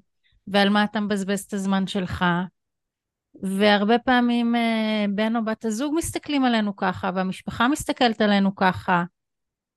[0.46, 2.24] ועל מה אתה מבזבז את הזמן שלך.
[3.42, 9.04] והרבה פעמים אה, בן או בת הזוג מסתכלים עלינו ככה, והמשפחה מסתכלת עלינו ככה,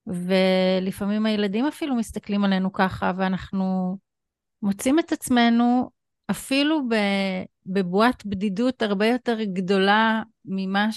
[0.10, 3.98] ולפעמים הילדים אפילו מסתכלים עלינו ככה, ואנחנו
[4.62, 5.90] מוצאים את עצמנו
[6.32, 6.82] אפילו
[7.66, 10.90] בבועת בדידות הרבה יותר גדולה ממה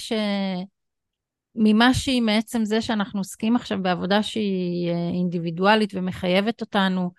[1.55, 7.11] ממה שהיא מעצם זה שאנחנו עוסקים עכשיו בעבודה שהיא אה, אינדיבידואלית ומחייבת אותנו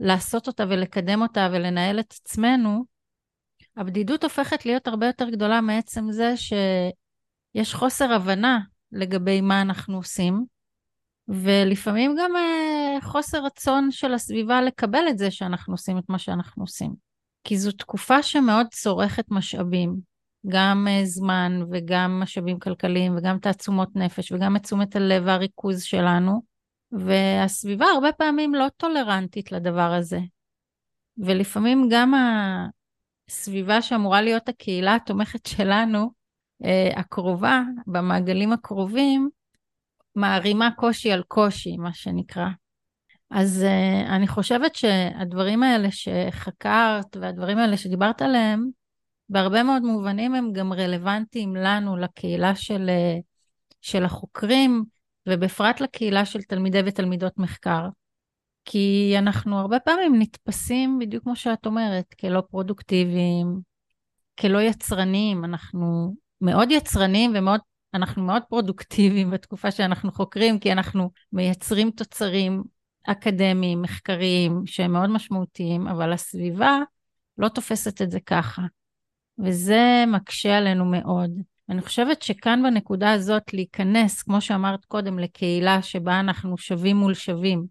[0.00, 2.84] לעשות אותה ולקדם אותה ולנהל את עצמנו,
[3.76, 8.60] הבדידות הופכת להיות הרבה יותר גדולה מעצם זה שיש חוסר הבנה
[8.92, 10.44] לגבי מה אנחנו עושים,
[11.28, 16.62] ולפעמים גם אה, חוסר רצון של הסביבה לקבל את זה שאנחנו עושים את מה שאנחנו
[16.62, 16.94] עושים.
[17.44, 19.96] כי זו תקופה שמאוד צורכת משאבים,
[20.48, 26.42] גם אה, זמן וגם משאבים כלכליים וגם תעצומות נפש וגם את תשומת הלב והריכוז שלנו,
[26.92, 30.18] והסביבה הרבה פעמים לא טולרנטית לדבר הזה.
[31.18, 32.14] ולפעמים גם
[33.28, 36.10] הסביבה שאמורה להיות הקהילה התומכת שלנו,
[36.64, 39.30] אה, הקרובה, במעגלים הקרובים,
[40.16, 42.48] מערימה קושי על קושי, מה שנקרא.
[43.30, 48.68] אז uh, אני חושבת שהדברים האלה שחקרת והדברים האלה שדיברת עליהם,
[49.28, 53.22] בהרבה מאוד מובנים הם גם רלוונטיים לנו, לקהילה של, uh,
[53.80, 54.84] של החוקרים,
[55.28, 57.88] ובפרט לקהילה של תלמידי ותלמידות מחקר.
[58.64, 63.60] כי אנחנו הרבה פעמים נתפסים, בדיוק כמו שאת אומרת, כלא פרודוקטיביים,
[64.40, 65.44] כלא יצרניים.
[65.44, 67.60] אנחנו מאוד יצרניים ומאוד
[67.94, 72.62] אנחנו מאוד פרודוקטיביים בתקופה שאנחנו חוקרים, כי אנחנו מייצרים תוצרים
[73.04, 76.78] אקדמיים, מחקריים, שהם מאוד משמעותיים, אבל הסביבה
[77.38, 78.62] לא תופסת את זה ככה.
[79.38, 81.30] וזה מקשה עלינו מאוד.
[81.68, 87.66] אני חושבת שכאן בנקודה הזאת להיכנס, כמו שאמרת קודם, לקהילה שבה אנחנו שווים מול שווים,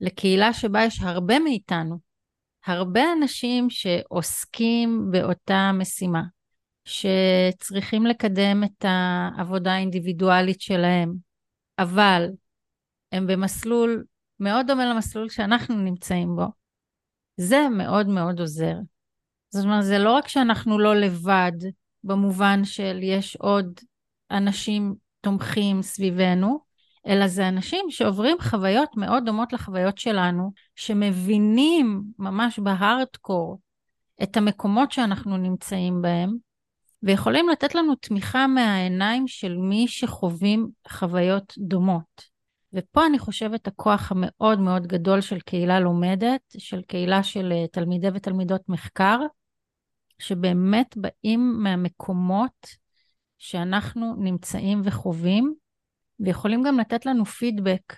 [0.00, 1.98] לקהילה שבה יש הרבה מאיתנו,
[2.66, 6.22] הרבה אנשים שעוסקים באותה משימה,
[6.88, 11.14] שצריכים לקדם את העבודה האינדיבידואלית שלהם,
[11.78, 12.28] אבל
[13.12, 14.04] הם במסלול
[14.40, 16.46] מאוד דומה למסלול שאנחנו נמצאים בו.
[17.36, 18.74] זה מאוד מאוד עוזר.
[19.50, 21.52] זאת אומרת, זה לא רק שאנחנו לא לבד,
[22.04, 23.80] במובן של יש עוד
[24.30, 26.60] אנשים תומכים סביבנו,
[27.06, 33.58] אלא זה אנשים שעוברים חוויות מאוד דומות לחוויות שלנו, שמבינים ממש בהארדקור
[34.22, 36.47] את המקומות שאנחנו נמצאים בהם,
[37.02, 42.38] ויכולים לתת לנו תמיכה מהעיניים של מי שחווים חוויות דומות.
[42.72, 48.08] ופה אני חושבת הכוח המאוד מאוד גדול של קהילה לומדת, של קהילה של אה, תלמידי
[48.14, 49.18] ותלמידות מחקר,
[50.18, 52.66] שבאמת באים מהמקומות
[53.38, 55.54] שאנחנו נמצאים וחווים,
[56.20, 57.94] ויכולים גם לתת לנו פידבק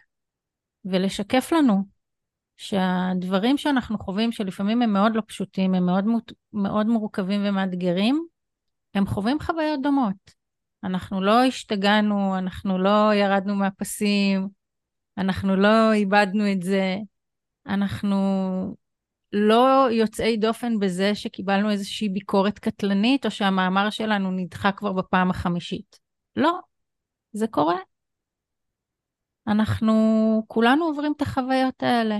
[0.84, 1.84] ולשקף לנו
[2.56, 6.04] שהדברים שאנחנו חווים, שלפעמים הם מאוד לא פשוטים, הם מאוד,
[6.52, 8.26] מאוד מורכבים ומאתגרים,
[8.94, 10.40] הם חווים חוויות דומות.
[10.84, 14.48] אנחנו לא השתגענו, אנחנו לא ירדנו מהפסים,
[15.18, 16.96] אנחנו לא איבדנו את זה,
[17.66, 18.16] אנחנו
[19.32, 25.98] לא יוצאי דופן בזה שקיבלנו איזושהי ביקורת קטלנית, או שהמאמר שלנו נדחה כבר בפעם החמישית.
[26.36, 26.58] לא,
[27.32, 27.76] זה קורה.
[29.46, 29.94] אנחנו
[30.46, 32.18] כולנו עוברים את החוויות האלה.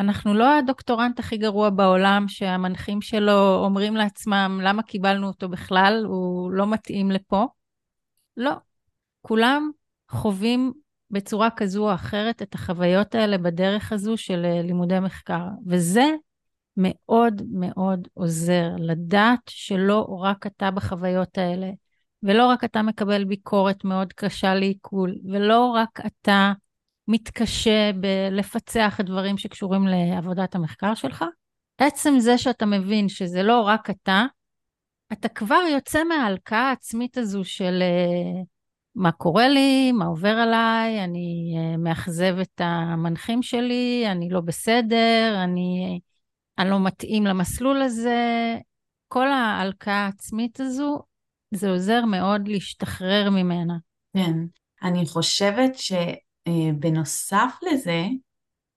[0.00, 6.50] אנחנו לא הדוקטורנט הכי גרוע בעולם שהמנחים שלו אומרים לעצמם למה קיבלנו אותו בכלל, הוא
[6.52, 7.46] לא מתאים לפה.
[8.36, 8.52] לא.
[9.22, 9.70] כולם
[10.10, 10.72] חווים
[11.10, 15.44] בצורה כזו או אחרת את החוויות האלה בדרך הזו של אה, לימודי מחקר.
[15.66, 16.04] וזה
[16.76, 21.70] מאוד מאוד עוזר לדעת שלא רק אתה בחוויות האלה,
[22.22, 26.52] ולא רק אתה מקבל ביקורת מאוד קשה לעיכול, ולא רק אתה
[27.10, 31.24] מתקשה בלפצח את דברים שקשורים לעבודת המחקר שלך.
[31.78, 34.24] עצם זה שאתה מבין שזה לא רק אתה,
[35.12, 38.44] אתה כבר יוצא מההלקאה העצמית הזו של uh,
[38.94, 45.40] מה קורה לי, מה עובר עליי, אני uh, מאכזב את המנחים שלי, אני לא בסדר,
[45.44, 46.00] אני,
[46.58, 48.56] אני לא מתאים למסלול הזה.
[49.08, 50.98] כל ההלקאה העצמית הזו,
[51.54, 53.74] זה עוזר מאוד להשתחרר ממנה.
[54.16, 54.36] כן,
[54.82, 55.92] אני חושבת ש...
[56.46, 58.04] אה, בנוסף לזה,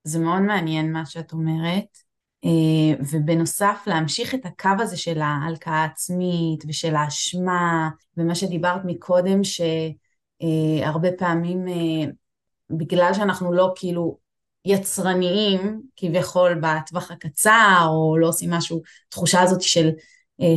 [0.04, 1.98] זה מאוד מעניין מה שאת אומרת,
[2.46, 11.10] אה, ובנוסף להמשיך את הקו הזה של ההלקאה העצמית ושל האשמה, ומה שדיברת מקודם, שהרבה
[11.18, 12.12] פעמים אה,
[12.70, 14.18] בגלל שאנחנו לא כאילו
[14.66, 19.90] יצרניים כביכול בטווח הקצר, או לא עושים משהו, תחושה הזאת של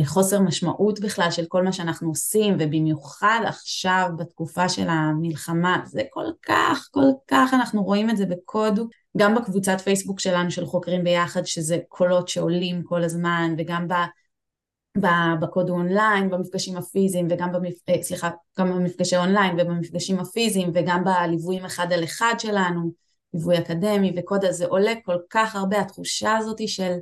[0.05, 6.25] חוסר משמעות בכלל של כל מה שאנחנו עושים, ובמיוחד עכשיו בתקופה של המלחמה, זה כל
[6.43, 8.79] כך, כל כך, אנחנו רואים את זה בקוד,
[9.17, 13.93] גם בקבוצת פייסבוק שלנו של חוקרים ביחד, שזה קולות שעולים כל הזמן, וגם ב...
[15.41, 17.89] בקוד אונליין, במפגשים הפיזיים וגם במפ...
[17.89, 22.91] אה, סליחה, גם במפגשי אונליין ובמפגשים הפיזיים וגם בליוויים אחד על אחד שלנו,
[23.33, 26.97] ליווי אקדמי וקוד הזה עולה כל כך הרבה, התחושה הזאת של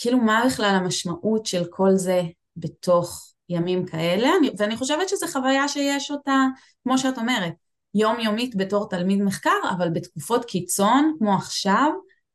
[0.00, 2.22] כאילו מה בכלל המשמעות של כל זה
[2.56, 6.44] בתוך ימים כאלה, אני, ואני חושבת שזו חוויה שיש אותה,
[6.82, 7.52] כמו שאת אומרת,
[7.94, 11.90] יומיומית בתור תלמיד מחקר, אבל בתקופות קיצון, כמו עכשיו,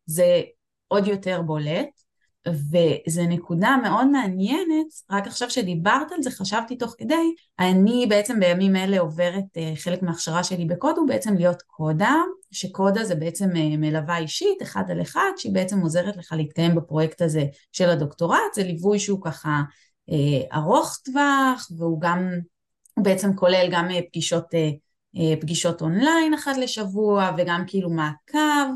[0.06, 0.42] זה
[0.88, 2.05] עוד יותר בולט.
[2.48, 8.76] וזו נקודה מאוד מעניינת, רק עכשיו שדיברת על זה חשבתי תוך כדי, אני בעצם בימים
[8.76, 12.16] אלה עוברת אה, חלק מההכשרה שלי בקוד הוא בעצם להיות קודה,
[12.52, 17.22] שקודה זה בעצם אה, מלווה אישית אחד על אחד שהיא בעצם עוזרת לך להתקיים בפרויקט
[17.22, 19.62] הזה של הדוקטורט, זה ליווי שהוא ככה
[20.12, 22.30] אה, ארוך טווח והוא גם,
[22.94, 24.46] הוא בעצם כולל גם פגישות,
[25.42, 28.70] פגישות אונליין אחת לשבוע וגם כאילו מעקב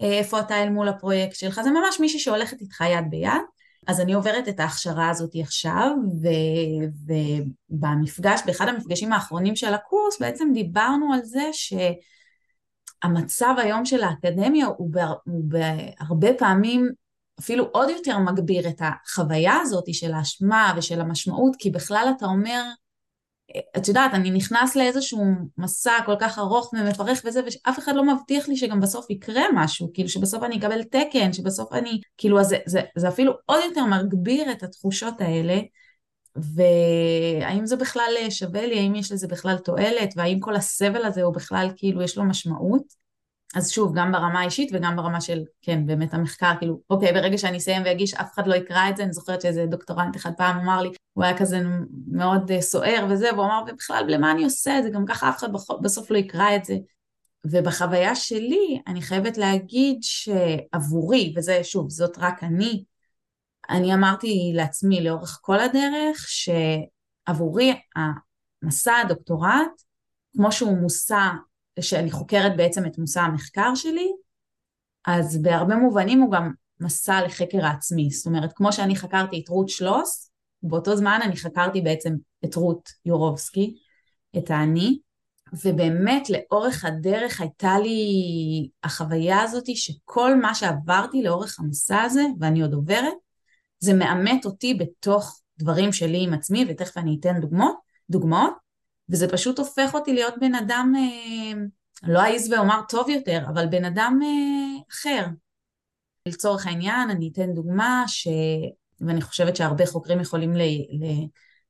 [0.00, 3.42] איפה אתה אל מול הפרויקט שלך, זה ממש מישהי שהולכת איתך יד ביד.
[3.86, 5.90] אז אני עוברת את ההכשרה הזאת עכשיו,
[6.22, 6.28] ו,
[7.70, 11.50] ובמפגש, באחד המפגשים האחרונים של הקורס, בעצם דיברנו על זה
[13.02, 16.88] שהמצב היום של האקדמיה הוא, בה, הוא בהרבה פעמים
[17.40, 22.62] אפילו עוד יותר מגביר את החוויה הזאת של האשמה ושל המשמעות, כי בכלל אתה אומר,
[23.76, 25.24] את יודעת, אני נכנס לאיזשהו
[25.58, 29.90] מסע כל כך ארוך ומפרך וזה, ואף אחד לא מבטיח לי שגם בסוף יקרה משהו,
[29.94, 34.52] כאילו שבסוף אני אקבל תקן, שבסוף אני, כאילו, זה, זה, זה אפילו עוד יותר מגביר
[34.52, 35.60] את התחושות האלה,
[36.36, 41.34] והאם זה בכלל שווה לי, האם יש לזה בכלל תועלת, והאם כל הסבל הזה הוא
[41.34, 42.99] בכלל, כאילו, יש לו משמעות.
[43.54, 47.56] אז שוב, גם ברמה האישית וגם ברמה של, כן, באמת המחקר, כאילו, אוקיי, ברגע שאני
[47.56, 50.82] אסיים ואגיש, אף אחד לא יקרא את זה, אני זוכרת שאיזה דוקטורנט אחד פעם אמר
[50.82, 51.60] לי, הוא היה כזה
[52.06, 54.90] מאוד uh, סוער וזה, והוא אמר, ובכלל, למה אני עושה את זה?
[54.90, 55.48] גם ככה אף אחד
[55.82, 56.74] בסוף לא יקרא את זה.
[57.44, 62.84] ובחוויה שלי, אני חייבת להגיד שעבורי, וזה, שוב, זאת רק אני,
[63.70, 69.82] אני אמרתי לעצמי לאורך כל הדרך, שעבורי המסע הדוקטורט,
[70.36, 71.18] כמו שהוא מושא
[71.82, 74.08] שאני חוקרת בעצם את מושא המחקר שלי,
[75.06, 78.10] אז בהרבה מובנים הוא גם מסע לחקר העצמי.
[78.10, 80.30] זאת אומרת, כמו שאני חקרתי את רות שלוס,
[80.62, 82.14] באותו זמן אני חקרתי בעצם
[82.44, 83.74] את רות יורובסקי,
[84.38, 84.98] את האני,
[85.64, 92.74] ובאמת לאורך הדרך הייתה לי החוויה הזאת שכל מה שעברתי לאורך המסע הזה, ואני עוד
[92.74, 93.14] עוברת,
[93.78, 97.76] זה מאמת אותי בתוך דברים שלי עם עצמי, ותכף אני אתן דוגמאות,
[98.10, 98.52] דוגמאות,
[99.10, 101.60] וזה פשוט הופך אותי להיות בן אדם, אה,
[102.02, 105.26] לא אעז ואומר טוב יותר, אבל בן אדם אה, אחר.
[106.26, 108.28] לצורך העניין, אני אתן דוגמה, ש...
[109.00, 110.60] ואני חושבת שהרבה חוקרים יכולים ל...
[110.60, 111.26] ל...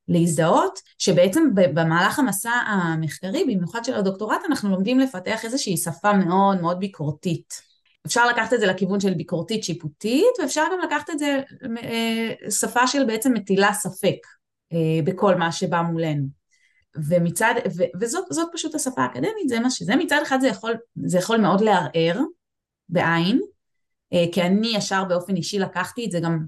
[0.08, 6.78] להזדהות, שבעצם במהלך המסע המחקרי, במיוחד של הדוקטורט, אנחנו לומדים לפתח איזושהי שפה מאוד מאוד
[6.78, 7.70] ביקורתית.
[8.06, 11.40] אפשר לקחת את זה לכיוון של ביקורתית שיפוטית, ואפשר גם לקחת את זה
[11.82, 14.16] אה, שפה של בעצם מטילה ספק
[15.04, 16.39] בכל מה שבא מולנו.
[16.96, 20.74] ומצד, ו, וזאת פשוט השפה האקדמית, זה מה שזה, מצד אחד זה יכול,
[21.06, 22.20] זה יכול מאוד לערער
[22.88, 23.40] בעין,
[24.12, 26.46] אה, כי אני ישר באופן אישי לקחתי את זה גם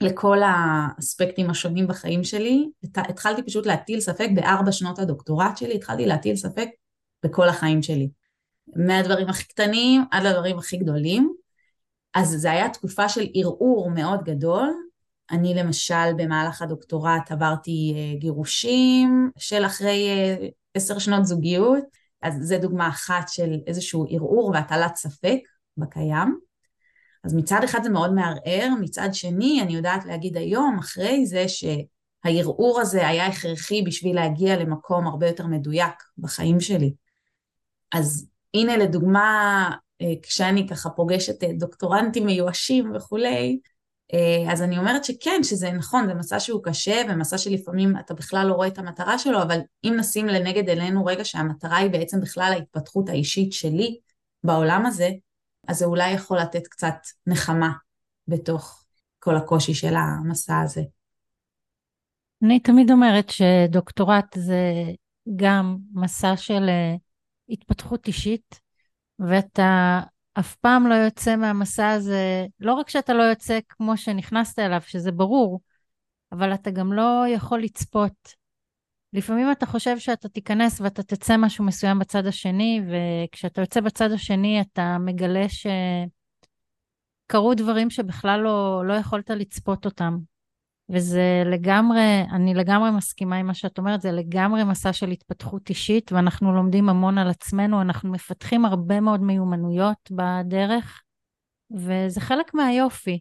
[0.00, 6.36] לכל האספקטים השונים בחיים שלי, התחלתי פשוט להטיל ספק בארבע שנות הדוקטורט שלי, התחלתי להטיל
[6.36, 6.68] ספק
[7.24, 8.10] בכל החיים שלי.
[8.76, 11.34] מהדברים הכי קטנים עד לדברים הכי גדולים.
[12.14, 14.70] אז זו הייתה תקופה של ערעור מאוד גדול,
[15.32, 21.84] אני למשל במהלך הדוקטורט עברתי אה, גירושים של אחרי אה, עשר שנות זוגיות,
[22.22, 25.38] אז זה דוגמה אחת של איזשהו ערעור והטלת ספק
[25.76, 26.38] בקיים.
[27.24, 32.80] אז מצד אחד זה מאוד מערער, מצד שני אני יודעת להגיד היום אחרי זה שהערעור
[32.80, 36.94] הזה היה הכרחי בשביל להגיע למקום הרבה יותר מדויק בחיים שלי.
[37.92, 39.70] אז הנה לדוגמה,
[40.02, 43.60] אה, כשאני ככה פוגשת דוקטורנטים מיואשים וכולי,
[44.50, 48.54] אז אני אומרת שכן, שזה נכון, זה מסע שהוא קשה ומסע שלפעמים אתה בכלל לא
[48.54, 53.08] רואה את המטרה שלו, אבל אם נשים לנגד עינינו רגע שהמטרה היא בעצם בכלל ההתפתחות
[53.08, 53.98] האישית שלי
[54.44, 55.10] בעולם הזה,
[55.68, 56.94] אז זה אולי יכול לתת קצת
[57.26, 57.72] נחמה
[58.28, 58.84] בתוך
[59.18, 60.82] כל הקושי של המסע הזה.
[62.42, 64.60] אני תמיד אומרת שדוקטורט זה
[65.36, 66.94] גם מסע של אה,
[67.48, 68.60] התפתחות אישית,
[69.18, 70.00] ואתה
[70.38, 75.12] אף פעם לא יוצא מהמסע הזה, לא רק שאתה לא יוצא כמו שנכנסת אליו, שזה
[75.12, 75.60] ברור,
[76.32, 78.42] אבל אתה גם לא יכול לצפות.
[79.12, 84.60] לפעמים אתה חושב שאתה תיכנס ואתה תצא משהו מסוים בצד השני, וכשאתה יוצא בצד השני
[84.60, 85.46] אתה מגלה
[87.28, 90.18] שקרו דברים שבכלל לא, לא יכולת לצפות אותם.
[90.90, 96.12] וזה לגמרי, אני לגמרי מסכימה עם מה שאת אומרת, זה לגמרי מסע של התפתחות אישית,
[96.12, 101.02] ואנחנו לומדים המון על עצמנו, אנחנו מפתחים הרבה מאוד מיומנויות בדרך,
[101.70, 103.20] וזה חלק מהיופי.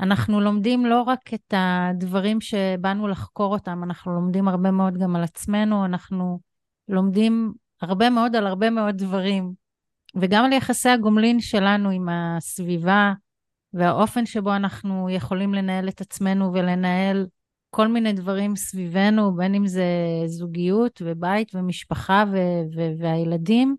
[0.00, 5.22] אנחנו לומדים לא רק את הדברים שבאנו לחקור אותם, אנחנו לומדים הרבה מאוד גם על
[5.22, 6.40] עצמנו, אנחנו
[6.88, 9.52] לומדים הרבה מאוד על הרבה מאוד דברים,
[10.14, 13.12] וגם על יחסי הגומלין שלנו עם הסביבה,
[13.74, 17.26] והאופן שבו אנחנו יכולים לנהל את עצמנו ולנהל
[17.70, 19.84] כל מיני דברים סביבנו, בין אם זה
[20.26, 23.76] זוגיות ובית ומשפחה ו- ו- והילדים.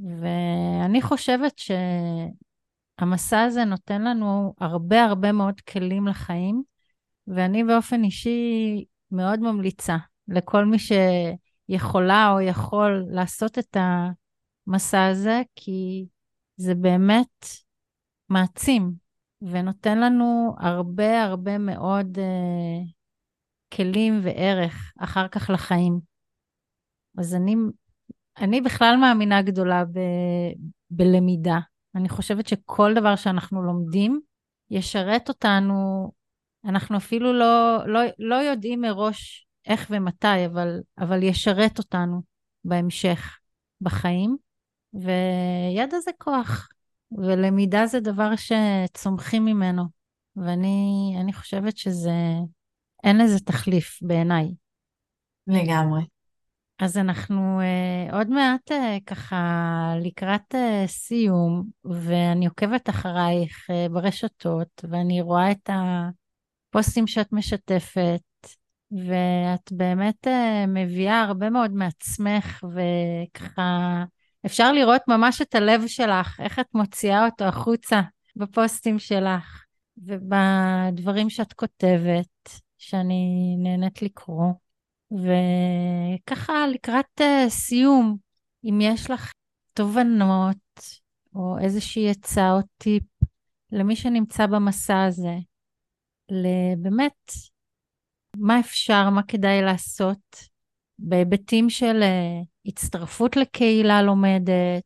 [0.00, 1.60] ואני חושבת
[2.98, 6.62] שהמסע הזה נותן לנו הרבה הרבה מאוד כלים לחיים,
[7.26, 9.96] ואני באופן אישי מאוד ממליצה
[10.28, 16.06] לכל מי שיכולה או יכול לעשות את המסע הזה, כי
[16.56, 17.46] זה באמת
[18.28, 19.07] מעצים
[19.42, 22.92] ונותן לנו הרבה הרבה מאוד uh,
[23.76, 26.00] כלים וערך אחר כך לחיים.
[27.18, 27.56] אז אני,
[28.38, 29.98] אני בכלל מאמינה גדולה ב,
[30.90, 31.58] בלמידה.
[31.94, 34.20] אני חושבת שכל דבר שאנחנו לומדים
[34.70, 36.10] ישרת אותנו,
[36.64, 42.22] אנחנו אפילו לא, לא, לא יודעים מראש איך ומתי, אבל, אבל ישרת אותנו
[42.64, 43.38] בהמשך
[43.80, 44.36] בחיים.
[44.94, 46.68] וידע זה כוח,
[47.12, 49.98] ולמידה זה דבר שצומחים ממנו.
[50.36, 52.14] ואני חושבת שזה
[53.04, 54.54] אין לזה תחליף בעיניי.
[55.46, 56.02] לגמרי.
[56.78, 58.74] אז אנחנו uh, עוד מעט uh,
[59.06, 68.20] ככה לקראת uh, סיום, ואני עוקבת אחרייך uh, ברשתות, ואני רואה את הפוסטים שאת משתפת,
[68.90, 74.04] ואת באמת uh, מביאה הרבה מאוד מעצמך, וככה
[74.48, 78.00] אפשר לראות ממש את הלב שלך, איך את מוציאה אותו החוצה
[78.36, 79.64] בפוסטים שלך,
[79.98, 82.26] ובדברים שאת כותבת.
[82.78, 84.52] שאני נהנית לקרוא.
[85.10, 88.16] וככה לקראת uh, סיום,
[88.64, 89.32] אם יש לך
[89.72, 90.80] תובנות
[91.34, 93.02] או איזושהי עצה או טיפ
[93.72, 95.34] למי שנמצא במסע הזה,
[96.30, 97.32] לבאמת
[98.36, 100.36] מה אפשר, מה כדאי לעשות
[100.98, 104.82] בהיבטים של uh, הצטרפות לקהילה לומדת,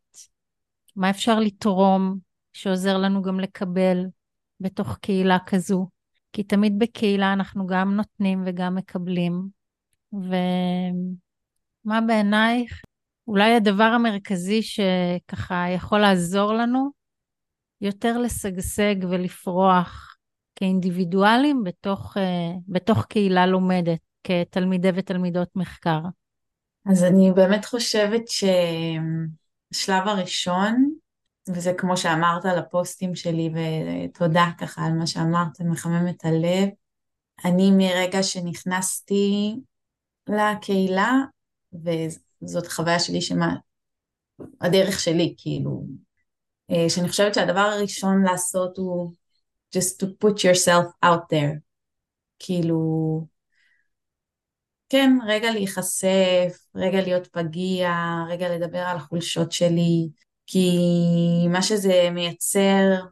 [0.96, 2.18] מה אפשר לתרום
[2.52, 3.98] שעוזר לנו גם לקבל
[4.60, 5.88] בתוך קהילה כזו.
[6.32, 9.48] כי תמיד בקהילה אנחנו גם נותנים וגם מקבלים.
[10.12, 12.82] ומה בעינייך
[13.28, 16.90] אולי הדבר המרכזי שככה יכול לעזור לנו
[17.80, 20.16] יותר לשגשג ולפרוח
[20.56, 22.20] כאינדיבידואלים בתוך, uh,
[22.68, 26.00] בתוך קהילה לומדת, כתלמידי ותלמידות מחקר?
[26.86, 30.92] אז אני באמת חושבת שהשלב הראשון
[31.48, 36.68] וזה כמו שאמרת על הפוסטים שלי, ותודה ככה על מה שאמרת, מחמם את הלב.
[37.44, 39.56] אני מרגע שנכנסתי
[40.28, 41.12] לקהילה,
[41.72, 43.56] וזאת חוויה שלי שמה,
[44.60, 45.84] הדרך שלי, כאילו,
[46.70, 49.12] אה, שאני חושבת שהדבר הראשון לעשות הוא
[49.76, 51.58] just to put yourself out there.
[52.38, 52.78] כאילו,
[54.92, 57.92] כן, רגע להיחשף, רגע להיות פגיע,
[58.28, 60.08] רגע לדבר על החולשות שלי,
[60.46, 60.78] כי
[61.48, 63.04] מה שזה מייצר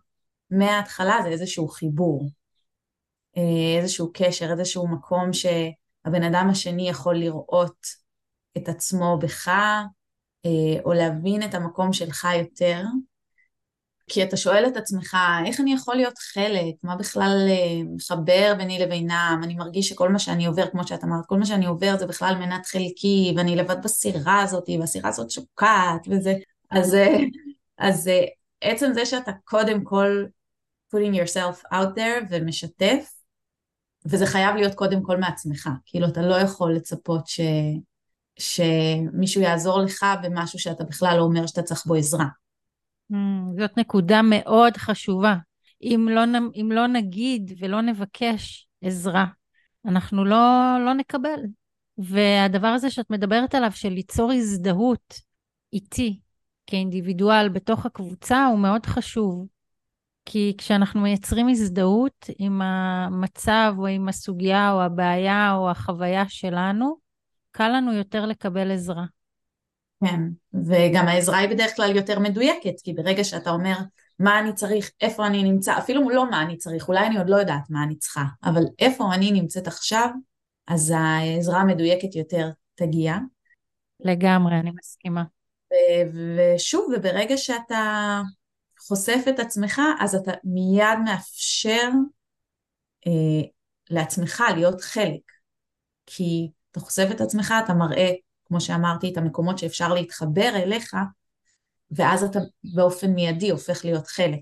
[0.51, 2.31] מההתחלה זה איזשהו חיבור,
[3.37, 7.87] אה, איזשהו קשר, איזשהו מקום שהבן אדם השני יכול לראות
[8.57, 12.83] את עצמו בך, אה, או להבין את המקום שלך יותר.
[14.13, 16.75] כי אתה שואל את עצמך, איך אני יכול להיות חלק?
[16.83, 19.41] מה בכלל אה, מחבר ביני לבינם?
[19.45, 22.35] אני מרגיש שכל מה שאני עובר, כמו שאת אמרת, כל מה שאני עובר זה בכלל
[22.39, 26.35] מנת חלקי, ואני לבד בסירה הזאת, והסירה הזאת שוקעת, וזה...
[26.71, 27.19] אז, אה,
[27.79, 28.25] אז אה,
[28.61, 30.25] עצם זה שאתה קודם כל
[30.95, 33.13] putting yourself out there ומשתף,
[34.05, 37.41] וזה חייב להיות קודם כל מעצמך, כאילו אתה לא יכול לצפות ש,
[38.39, 42.40] שמישהו יעזור לך במשהו שאתה בכלל לא אומר שאתה צריך בו עזרה.
[43.11, 45.37] Mm, זאת נקודה מאוד חשובה.
[45.83, 46.21] אם לא,
[46.55, 49.27] אם לא נגיד ולא נבקש עזרה,
[49.87, 51.41] אנחנו לא, לא נקבל.
[51.99, 55.21] והדבר הזה שאת מדברת עליו, של ליצור הזדהות
[55.73, 56.21] איתי,
[56.67, 59.47] כאינדיבידואל בתוך הקבוצה הוא מאוד חשוב.
[60.25, 66.97] כי כשאנחנו מייצרים הזדהות עם המצב או עם הסוגיה או הבעיה או החוויה שלנו,
[67.51, 69.05] קל לנו יותר לקבל עזרה.
[70.05, 70.21] כן,
[70.55, 73.75] וגם העזרה היא בדרך כלל יותר מדויקת, כי ברגע שאתה אומר
[74.19, 77.37] מה אני צריך, איפה אני נמצא, אפילו לא מה אני צריך, אולי אני עוד לא
[77.37, 80.09] יודעת מה אני צריכה, אבל איפה אני נמצאת עכשיו,
[80.67, 83.15] אז העזרה המדויקת יותר תגיע.
[84.01, 85.25] לגמרי, אני מסכימה.
[86.15, 88.21] ושוב, וברגע שאתה
[88.81, 91.89] חושף את עצמך, אז אתה מיד מאפשר
[93.07, 93.49] אה,
[93.91, 95.33] לעצמך להיות חלק.
[96.07, 98.11] כי אתה חושף את עצמך, אתה מראה,
[98.51, 100.95] כמו שאמרתי, את המקומות שאפשר להתחבר אליך,
[101.91, 102.39] ואז אתה
[102.75, 104.41] באופן מיידי הופך להיות חלק.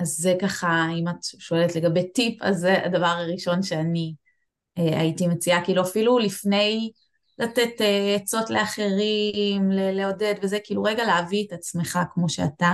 [0.00, 4.14] אז זה ככה, אם את שואלת לגבי טיפ, אז זה הדבר הראשון שאני
[4.78, 6.90] אה, הייתי מציעה, כאילו אפילו לפני
[7.38, 12.72] לתת אה, עצות לאחרים, לעודד וזה, כאילו רגע להביא את עצמך כמו שאתה,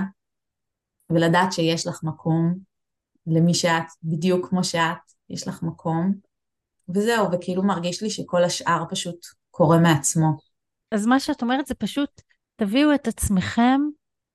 [1.11, 2.55] ולדעת שיש לך מקום
[3.27, 4.99] למי שאת, בדיוק כמו שאת,
[5.31, 6.15] יש לך מקום,
[6.95, 10.37] וזהו, וכאילו מרגיש לי שכל השאר פשוט קורה מעצמו.
[10.93, 12.21] אז מה שאת אומרת זה פשוט,
[12.57, 13.81] תביאו את עצמכם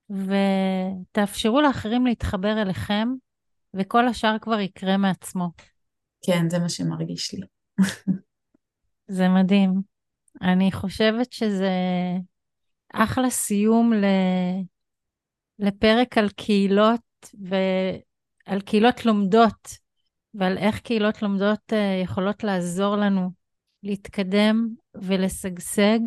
[0.10, 3.08] ותאפשרו לאחרים להתחבר אליכם,
[3.74, 5.50] וכל השאר כבר יקרה מעצמו.
[6.26, 7.46] כן, זה מה שמרגיש לי.
[9.18, 9.82] זה מדהים.
[10.42, 11.72] אני חושבת שזה
[12.94, 14.06] אחלה סיום ל...
[15.60, 19.78] לפרק על קהילות ועל קהילות לומדות,
[20.34, 23.41] ועל איך קהילות לומדות אה, יכולות לעזור לנו
[23.84, 26.00] להתקדם ולשגשג.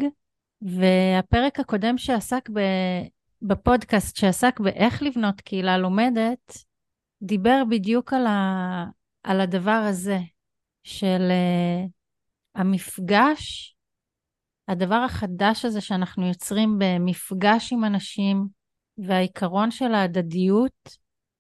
[0.63, 2.61] והפרק הקודם שעסק ב...
[3.43, 6.59] בפודקאסט, שעסק באיך לבנות קהילה לומדת,
[7.23, 8.85] דיבר בדיוק על, ה...
[9.23, 10.19] על הדבר הזה,
[10.85, 11.91] של uh,
[12.55, 13.77] המפגש,
[14.69, 18.47] הדבר החדש הזה שאנחנו יוצרים במפגש עם אנשים,
[18.99, 20.89] והעיקרון של ההדדיות,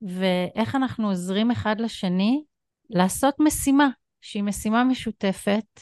[0.02, 2.44] ואיך אנחנו עוזרים אחד לשני
[2.90, 3.88] לעשות משימה,
[4.20, 5.80] שהיא משימה משותפת,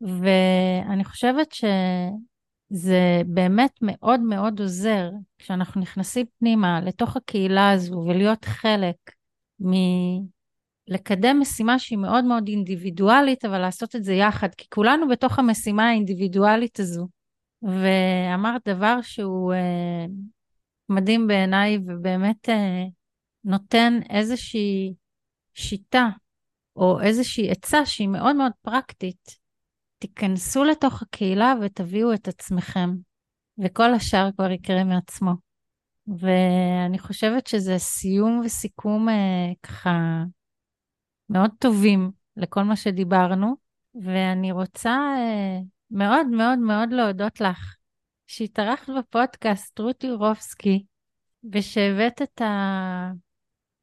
[0.00, 8.96] ואני חושבת שזה באמת מאוד מאוד עוזר כשאנחנו נכנסים פנימה לתוך הקהילה הזו ולהיות חלק
[9.60, 15.88] מלקדם משימה שהיא מאוד מאוד אינדיבידואלית, אבל לעשות את זה יחד, כי כולנו בתוך המשימה
[15.88, 17.08] האינדיבידואלית הזו.
[17.62, 20.06] ואמרת דבר שהוא אה,
[20.88, 22.84] מדהים בעיניי ובאמת אה,
[23.44, 24.94] נותן איזושהי
[25.54, 26.08] שיטה
[26.76, 29.39] או איזושהי עצה שהיא מאוד מאוד פרקטית.
[30.00, 32.90] תיכנסו לתוך הקהילה ותביאו את עצמכם,
[33.64, 35.32] וכל השאר כבר יקרה מעצמו.
[36.18, 40.22] ואני חושבת שזה סיום וסיכום אה, ככה
[41.28, 43.56] מאוד טובים לכל מה שדיברנו,
[43.94, 45.58] ואני רוצה אה,
[45.90, 47.76] מאוד מאוד מאוד להודות לך
[48.26, 50.84] שהתארחת בפודקאסט, רות יורובסקי,
[51.52, 53.10] ושהבאת את ה...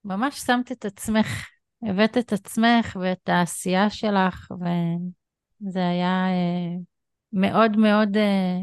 [0.05, 1.47] ממש שמת את עצמך,
[1.84, 4.51] הבאת את עצמך ואת העשייה שלך,
[5.61, 6.77] וזה היה אה,
[7.33, 8.57] מאוד מאוד אה,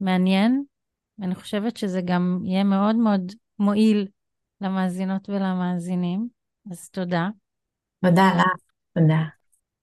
[0.00, 0.64] מעניין.
[1.18, 4.06] ואני חושבת שזה גם יהיה מאוד מאוד מועיל
[4.60, 6.28] למאזינות ולמאזינים,
[6.70, 7.28] אז תודה.
[8.04, 8.44] תודה לך,
[8.94, 9.22] תודה.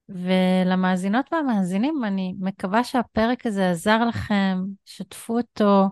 [0.09, 5.89] ולמאזינות והמאזינים, אני מקווה שהפרק הזה עזר לכם, שתפו אותו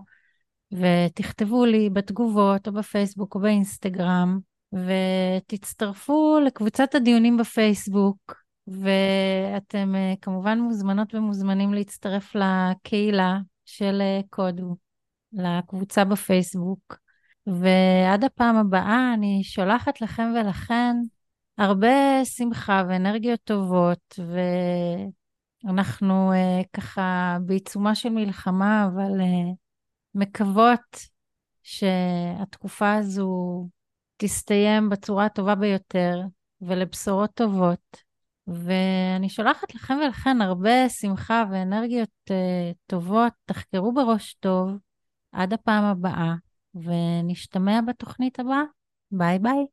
[0.72, 4.38] ותכתבו לי בתגובות או בפייסבוק או באינסטגרם,
[4.72, 14.76] ותצטרפו לקבוצת הדיונים בפייסבוק, ואתם אה, כמובן מוזמנות ומוזמנים להצטרף לקהילה של אה, קודו,
[15.32, 16.96] לקבוצה בפייסבוק.
[17.46, 20.96] ועד הפעם הבאה אני שולחת לכם ולכן
[21.58, 24.18] הרבה שמחה ואנרגיות טובות,
[25.64, 29.20] ואנחנו uh, ככה בעיצומה של מלחמה, אבל
[30.14, 30.98] מקוות
[31.62, 33.68] שהתקופה הזו
[34.16, 36.20] תסתיים בצורה הטובה ביותר
[36.60, 38.04] ולבשורות טובות.
[38.46, 42.32] ואני שולחת לכם ולכן הרבה שמחה ואנרגיות uh,
[42.86, 43.32] טובות.
[43.44, 44.70] תחקרו בראש טוב
[45.32, 46.34] עד הפעם הבאה,
[46.74, 48.62] ונשתמע בתוכנית הבאה.
[49.10, 49.66] ביי ביי.